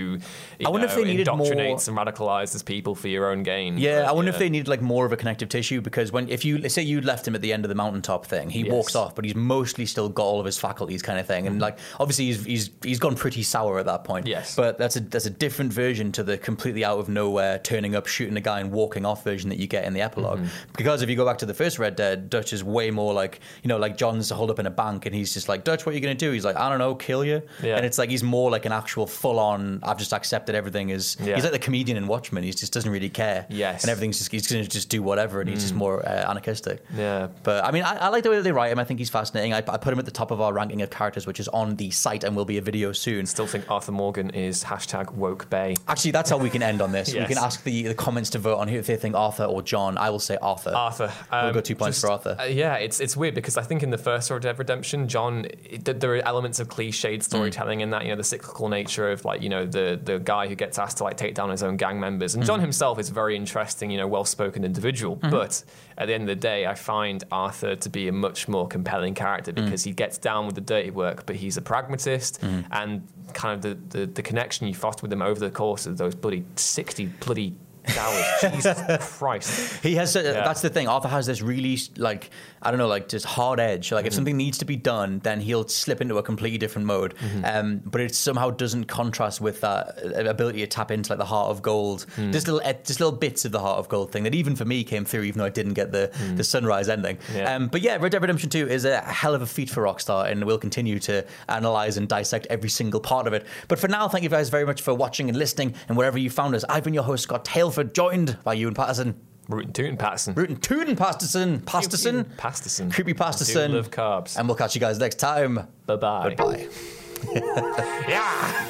you 0.60 0.68
I 0.68 0.70
wonder 0.70 0.86
if 0.88 0.96
know, 0.96 1.04
they 1.04 1.10
needed 1.12 1.28
more- 1.28 1.52
and 1.52 1.98
radicalizes 1.98 2.64
people 2.64 2.96
for 2.96 3.08
your 3.08 3.30
own 3.32 3.44
gain. 3.56 3.78
Yeah, 3.78 4.02
But, 4.02 4.10
I 4.10 4.12
wonder 4.12 4.30
if 4.30 4.38
they 4.38 4.50
needed 4.50 4.68
like 4.68 4.82
more 4.82 5.06
of 5.06 5.12
a 5.12 5.18
connective 5.18 5.50
tissue 5.50 5.82
because 5.82 6.12
when 6.12 6.30
if 6.30 6.46
you 6.46 6.68
say 6.70 6.82
you 6.82 7.02
left 7.02 7.28
him 7.28 7.36
at 7.36 7.42
the 7.42 7.54
end 7.54 7.66
of 7.66 7.70
the 7.70 7.76
mountaintop 7.76 8.26
thing, 8.26 8.50
he 8.50 8.62
Yes. 8.62 8.72
walks 8.72 8.96
off, 8.96 9.16
but 9.16 9.26
he's 9.26 9.36
mostly 9.36 9.86
still 9.86 10.10
got 10.10 10.24
all 10.24 10.40
of 10.40 10.46
his 10.46 10.58
faculties, 10.58 11.02
kind 11.02 11.20
of 11.20 11.26
thing, 11.26 11.48
and 11.48 11.58
mm. 11.58 11.62
like 11.62 11.80
obviously 12.00 12.26
he's 12.26 12.46
he's 12.46 12.70
he's 12.84 13.00
gone 13.00 13.16
pretty 13.16 13.44
sour 13.44 13.80
at 13.80 13.86
that 13.86 14.04
point. 14.04 14.28
Yes. 14.28 14.56
but 14.56 14.78
that's 14.78 14.96
a 14.96 15.00
that's 15.00 15.26
a 15.26 15.30
different 15.30 15.72
version 15.74 16.12
to 16.14 16.24
the 16.24 16.38
completely 16.38 16.84
out 16.84 17.00
of 17.00 17.10
nowhere 17.10 17.60
turning 17.60 17.96
up, 17.96 18.08
shooting 18.08 18.38
a 18.38 18.42
guy, 18.42 18.60
and 18.60 18.72
walking 18.72 19.06
off 19.06 19.24
version 19.24 19.50
that 19.50 19.60
you 19.60 19.68
get 19.68 19.86
in 19.86 19.94
the 19.94 20.02
epilog 20.02 20.38
mm-hmm. 20.38 20.48
Because 20.78 21.02
if 21.02 21.10
you 21.10 21.16
go 21.16 21.26
back 21.26 21.38
to 21.40 21.46
the 21.46 21.54
first 21.54 21.80
Red 21.80 21.96
Dead, 21.96 22.30
Dutch 22.30 22.54
is 22.54 22.64
way 22.64 22.92
more 22.92 23.14
like 23.14 23.40
you 23.64 23.68
know 23.68 23.78
like 23.78 23.98
John's 23.98 24.30
holed 24.30 24.52
up 24.52 24.60
in 24.60 24.66
a 24.66 24.72
bank 24.72 25.06
and 25.06 25.16
he's 25.16 25.34
just 25.34 25.48
like 25.50 25.64
Dutch, 25.64 25.86
what 25.86 25.94
are 25.94 25.96
you 25.96 26.02
gonna 26.02 26.16
do? 26.16 26.32
He's 26.32 26.46
like 26.46 26.56
I 26.56 26.70
don't 26.70 26.80
know, 26.80 26.96
kill 26.96 27.24
you. 27.24 27.42
Yeah. 27.62 27.78
And 27.78 27.86
it's 27.86 27.98
like 27.98 28.10
he's 28.10 28.24
more 28.24 28.52
like 28.52 28.66
an 28.66 28.72
actual 28.72 29.08
full 29.08 29.40
on. 29.40 29.80
I've 29.84 29.98
just 29.98 30.14
accepted 30.14 30.56
everything 30.56 30.90
is. 30.90 31.18
Yeah. 31.20 31.36
He's 31.36 31.44
like 31.44 31.54
the 31.54 31.60
comedian 31.60 31.98
in 31.98 32.08
Watchmen. 32.08 32.44
He 32.44 32.52
just 32.52 32.74
doesn't 32.74 32.92
really 32.92 33.10
care. 33.10 33.45
Yes. 33.50 33.84
And 33.84 33.92
everything's 33.92 34.18
just 34.20 34.32
he's 34.32 34.48
gonna 34.48 34.64
just 34.66 34.90
do 34.90 35.02
whatever, 35.04 35.42
and 35.42 35.50
he's 35.50 35.62
just 35.62 35.74
more 35.76 36.06
uh, 36.08 36.30
anarchistic. 36.30 36.84
Yeah. 36.96 37.28
But 37.44 37.64
I 37.66 37.72
mean, 37.72 37.84
I, 37.84 37.96
I 37.98 38.08
like 38.10 38.24
the 38.24 38.30
way 38.30 38.38
that 38.38 38.44
they 38.44 38.52
write 38.52 38.72
him. 38.72 38.80
I 38.80 38.84
think 38.84 39.00
he's 39.00 39.10
fascinating. 39.10 39.54
I, 39.54 39.58
I 39.58 39.78
put 39.78 39.94
him 39.94 40.00
at 40.00 40.06
the 40.06 40.12
top 40.12 40.32
of 40.32 40.42
our 40.42 40.54
ranking 40.54 40.82
of 40.82 40.90
characters, 40.90 41.28
which 41.28 41.40
is 41.40 41.48
on 41.50 41.76
the 41.76 41.92
site 41.92 42.24
and 42.24 42.36
will 42.36 42.46
be 42.46 42.58
a 42.58 42.62
video 42.62 42.92
soon. 42.92 43.26
Still 43.26 43.48
think 43.48 43.70
Arthur 43.70 43.92
Morgan 43.92 44.30
is 44.32 44.64
hashtag 44.64 45.12
woke 45.14 45.50
bay. 45.50 45.76
Actually, 45.88 46.12
that's 46.12 46.30
how 46.30 46.38
we 46.38 46.50
can 46.50 46.64
end 46.64 46.82
on 46.82 46.92
this. 46.92 47.14
We 47.14 47.26
can 47.26 47.38
ask 47.38 47.64
the, 47.64 47.84
the 47.88 47.96
comments 47.96 48.30
to 48.32 48.40
vote 48.40 48.58
on 48.58 48.68
who 48.68 48.78
if 48.78 48.88
they 48.88 48.96
think 48.98 49.16
Arthur 49.16 49.46
or 49.46 49.62
John. 49.62 49.98
I 49.98 50.10
will 50.10 50.20
say 50.20 50.38
Arthur. 50.42 50.74
Arthur. 50.76 51.12
We'll 51.32 51.42
Um, 51.42 51.54
go 51.54 51.62
two 51.62 51.76
points 51.76 51.98
just- 51.98 52.06
for 52.06 52.12
Arthur. 52.12 52.38
uh, 52.40 52.46
yeah, 52.46 52.76
it's 52.76 53.00
it's 53.00 53.16
weird 53.18 53.36
because 53.36 53.58
I 53.58 53.62
think 53.64 53.84
in 53.84 53.90
the 53.90 53.98
first 53.98 54.30
Red 54.30 54.42
Dead 54.42 54.58
Redemption, 54.60 55.08
John, 55.08 55.46
it, 55.64 55.86
there 56.00 56.14
are 56.16 56.18
elements 56.28 56.60
of 56.60 56.68
cliched 56.68 57.24
storytelling 57.24 57.82
in 57.82 57.90
that. 57.92 58.04
You 58.04 58.10
know, 58.10 58.16
the 58.16 58.24
cyclical 58.24 58.70
nature 58.70 59.12
of 59.12 59.26
like 59.26 59.42
you 59.42 59.50
know 59.50 59.66
the 59.66 60.00
the 60.04 60.20
guy 60.20 60.48
who 60.48 60.56
gets 60.56 60.78
asked 60.80 60.98
to 60.98 61.04
like 61.04 61.18
take 61.18 61.36
down 61.36 61.50
his 61.50 61.64
own 61.64 61.78
gang 61.78 62.00
members, 62.00 62.36
and 62.36 62.44
John 62.46 62.60
himself 62.60 63.00
is 63.00 63.10
a 63.10 63.14
very 63.36 63.42
interesting, 63.42 63.92
you 63.92 63.98
know, 63.98 64.08
well 64.08 64.26
spoken 64.26 64.64
individual. 64.64 65.18
Mm-hmm. 65.18 65.30
But 65.30 65.64
at 65.98 66.08
the 66.08 66.14
end 66.14 66.24
of 66.24 66.28
the 66.28 66.36
day, 66.36 66.66
I 66.66 66.76
find 66.76 67.24
Arthur 67.32 67.76
to 67.76 67.90
be 67.90 68.08
a 68.08 68.12
much 68.12 68.48
more 68.48 68.68
compelling 68.68 69.14
character 69.14 69.52
mm. 69.52 69.64
because 69.64 69.84
he 69.84 69.92
gets 69.92 70.18
down 70.18 70.46
with 70.46 70.56
the 70.56 70.62
dirty 70.62 70.92
work, 70.92 71.26
but 71.26 71.36
he's 71.36 71.58
a 71.58 71.62
pragmatist. 71.62 72.42
Mm. 72.42 72.66
And 72.72 73.08
kind 73.34 73.54
of 73.56 73.62
the, 73.62 73.98
the 73.98 74.06
the 74.06 74.22
connection 74.22 74.68
you 74.68 74.74
foster 74.74 75.02
with 75.02 75.12
him 75.12 75.22
over 75.22 75.40
the 75.40 75.50
course 75.50 75.86
of 75.86 75.98
those 75.98 76.16
bloody 76.16 76.44
sixty 76.56 77.08
bloody 77.08 77.54
hours. 77.98 78.26
Jesus 78.42 79.18
Christ. 79.18 79.84
He 79.84 79.96
has. 79.96 80.16
A, 80.16 80.24
Yeah. 80.24 80.32
That's 80.46 80.62
the 80.62 80.70
thing. 80.70 80.88
Arthur 80.88 81.08
has 81.10 81.26
this 81.26 81.42
really 81.42 81.78
like 81.98 82.30
I 82.62 82.72
don't 82.72 82.80
know, 82.80 82.88
like 82.88 83.08
just 83.10 83.26
hard 83.26 83.60
edge. 83.60 83.92
Like 83.92 84.06
if 84.06 84.12
Mm-hmm. 84.12 84.16
something 84.16 84.38
needs 84.38 84.58
to 84.60 84.66
be 84.66 84.76
done, 84.76 85.20
then 85.20 85.40
he'll 85.40 85.68
slip 85.68 86.02
into 86.02 86.18
a 86.18 86.24
completely 86.24 86.58
different 86.58 86.88
mode. 86.88 87.14
Mm-hmm. 87.18 87.46
Um, 87.46 87.82
but 87.86 88.02
it 88.02 88.16
somehow 88.16 88.50
doesn't 88.50 88.86
contrast 88.86 89.40
with 89.42 89.62
that 89.62 90.00
uh, 90.04 90.30
ability 90.30 90.60
to 90.62 90.68
tap 90.68 90.90
into 90.90 91.12
like 91.12 91.20
the 91.20 91.26
heart 91.26 91.50
of 91.52 91.62
gold. 91.62 92.06
Mm. 92.16 92.32
Just 92.32 92.48
little, 92.48 92.62
just 92.84 93.00
little 93.00 93.16
bits 93.16 93.46
of 93.46 93.52
the 93.52 93.60
heart 93.60 93.78
of 93.80 93.88
gold 93.90 94.12
thing 94.12 94.24
that 94.24 94.34
even 94.34 94.56
for 94.56 94.66
me 94.66 94.84
came 94.84 95.06
through, 95.06 95.24
even 95.24 95.40
though 95.40 95.46
I 95.46 95.50
didn't 95.50 95.74
get 95.74 95.92
the 95.92 96.12
the 96.36 96.44
sunrise 96.44 96.90
ending. 96.90 97.18
Mm. 97.18 97.36
Yeah. 97.36 97.56
Um, 97.56 97.68
but 97.68 97.82
yeah, 97.82 97.98
Red 97.98 98.12
Dead 98.14 98.22
Redemption 98.22 98.50
Two 98.50 98.68
is 98.68 98.86
a 98.86 99.00
hell 99.02 99.36
of 99.36 99.42
a 99.42 99.46
feat 99.48 99.70
for 99.70 99.84
Rockstar, 99.84 100.32
and 100.32 100.44
we'll 100.46 100.58
continue 100.58 100.98
to 101.00 101.24
analyze 101.50 101.98
and 101.98 102.08
dissect 102.08 102.48
every 102.50 102.70
single 102.70 103.00
part 103.00 103.28
of 103.28 103.34
it. 103.34 103.46
But 103.68 103.78
for 103.80 103.88
now, 103.88 104.08
thank 104.08 104.24
you 104.24 104.30
guys 104.30 104.50
very 104.50 104.66
much 104.66 104.82
for 104.82 104.94
watching 104.94 105.30
and 105.30 105.38
listening, 105.38 105.76
and 105.88 105.98
wherever 105.98 106.18
you 106.18 106.30
found 106.30 106.56
us. 106.56 106.64
I've 106.68 106.84
been 106.84 106.94
your 106.96 107.04
host 107.04 107.24
Scott 107.24 107.46
Tailford, 107.76 107.94
joined 107.94 108.38
by 108.44 108.54
Ewan 108.54 108.74
Patterson. 108.74 109.20
Rootin' 109.48 109.74
tootin' 109.74 109.98
Patterson. 109.98 110.34
Rootin' 110.34 110.58
Tootin' 110.58 110.96
Pasterson. 110.96 111.60
Pasterson. 111.66 112.26
Pasterson. 112.36 112.92
Creepy 112.92 113.12
I 113.12 113.14
Pasterson. 113.14 113.70
do 113.72 113.76
love 113.76 113.92
carbs. 113.92 114.38
And 114.38 114.48
we'll 114.48 114.58
catch 114.58 114.74
you 114.74 114.82
guys 114.82 114.98
next 114.98 115.16
time. 115.20 115.68
Bye 115.86 115.96
bye. 115.98 116.30
Goodbye. 116.36 116.68
Yeah. 118.08 118.70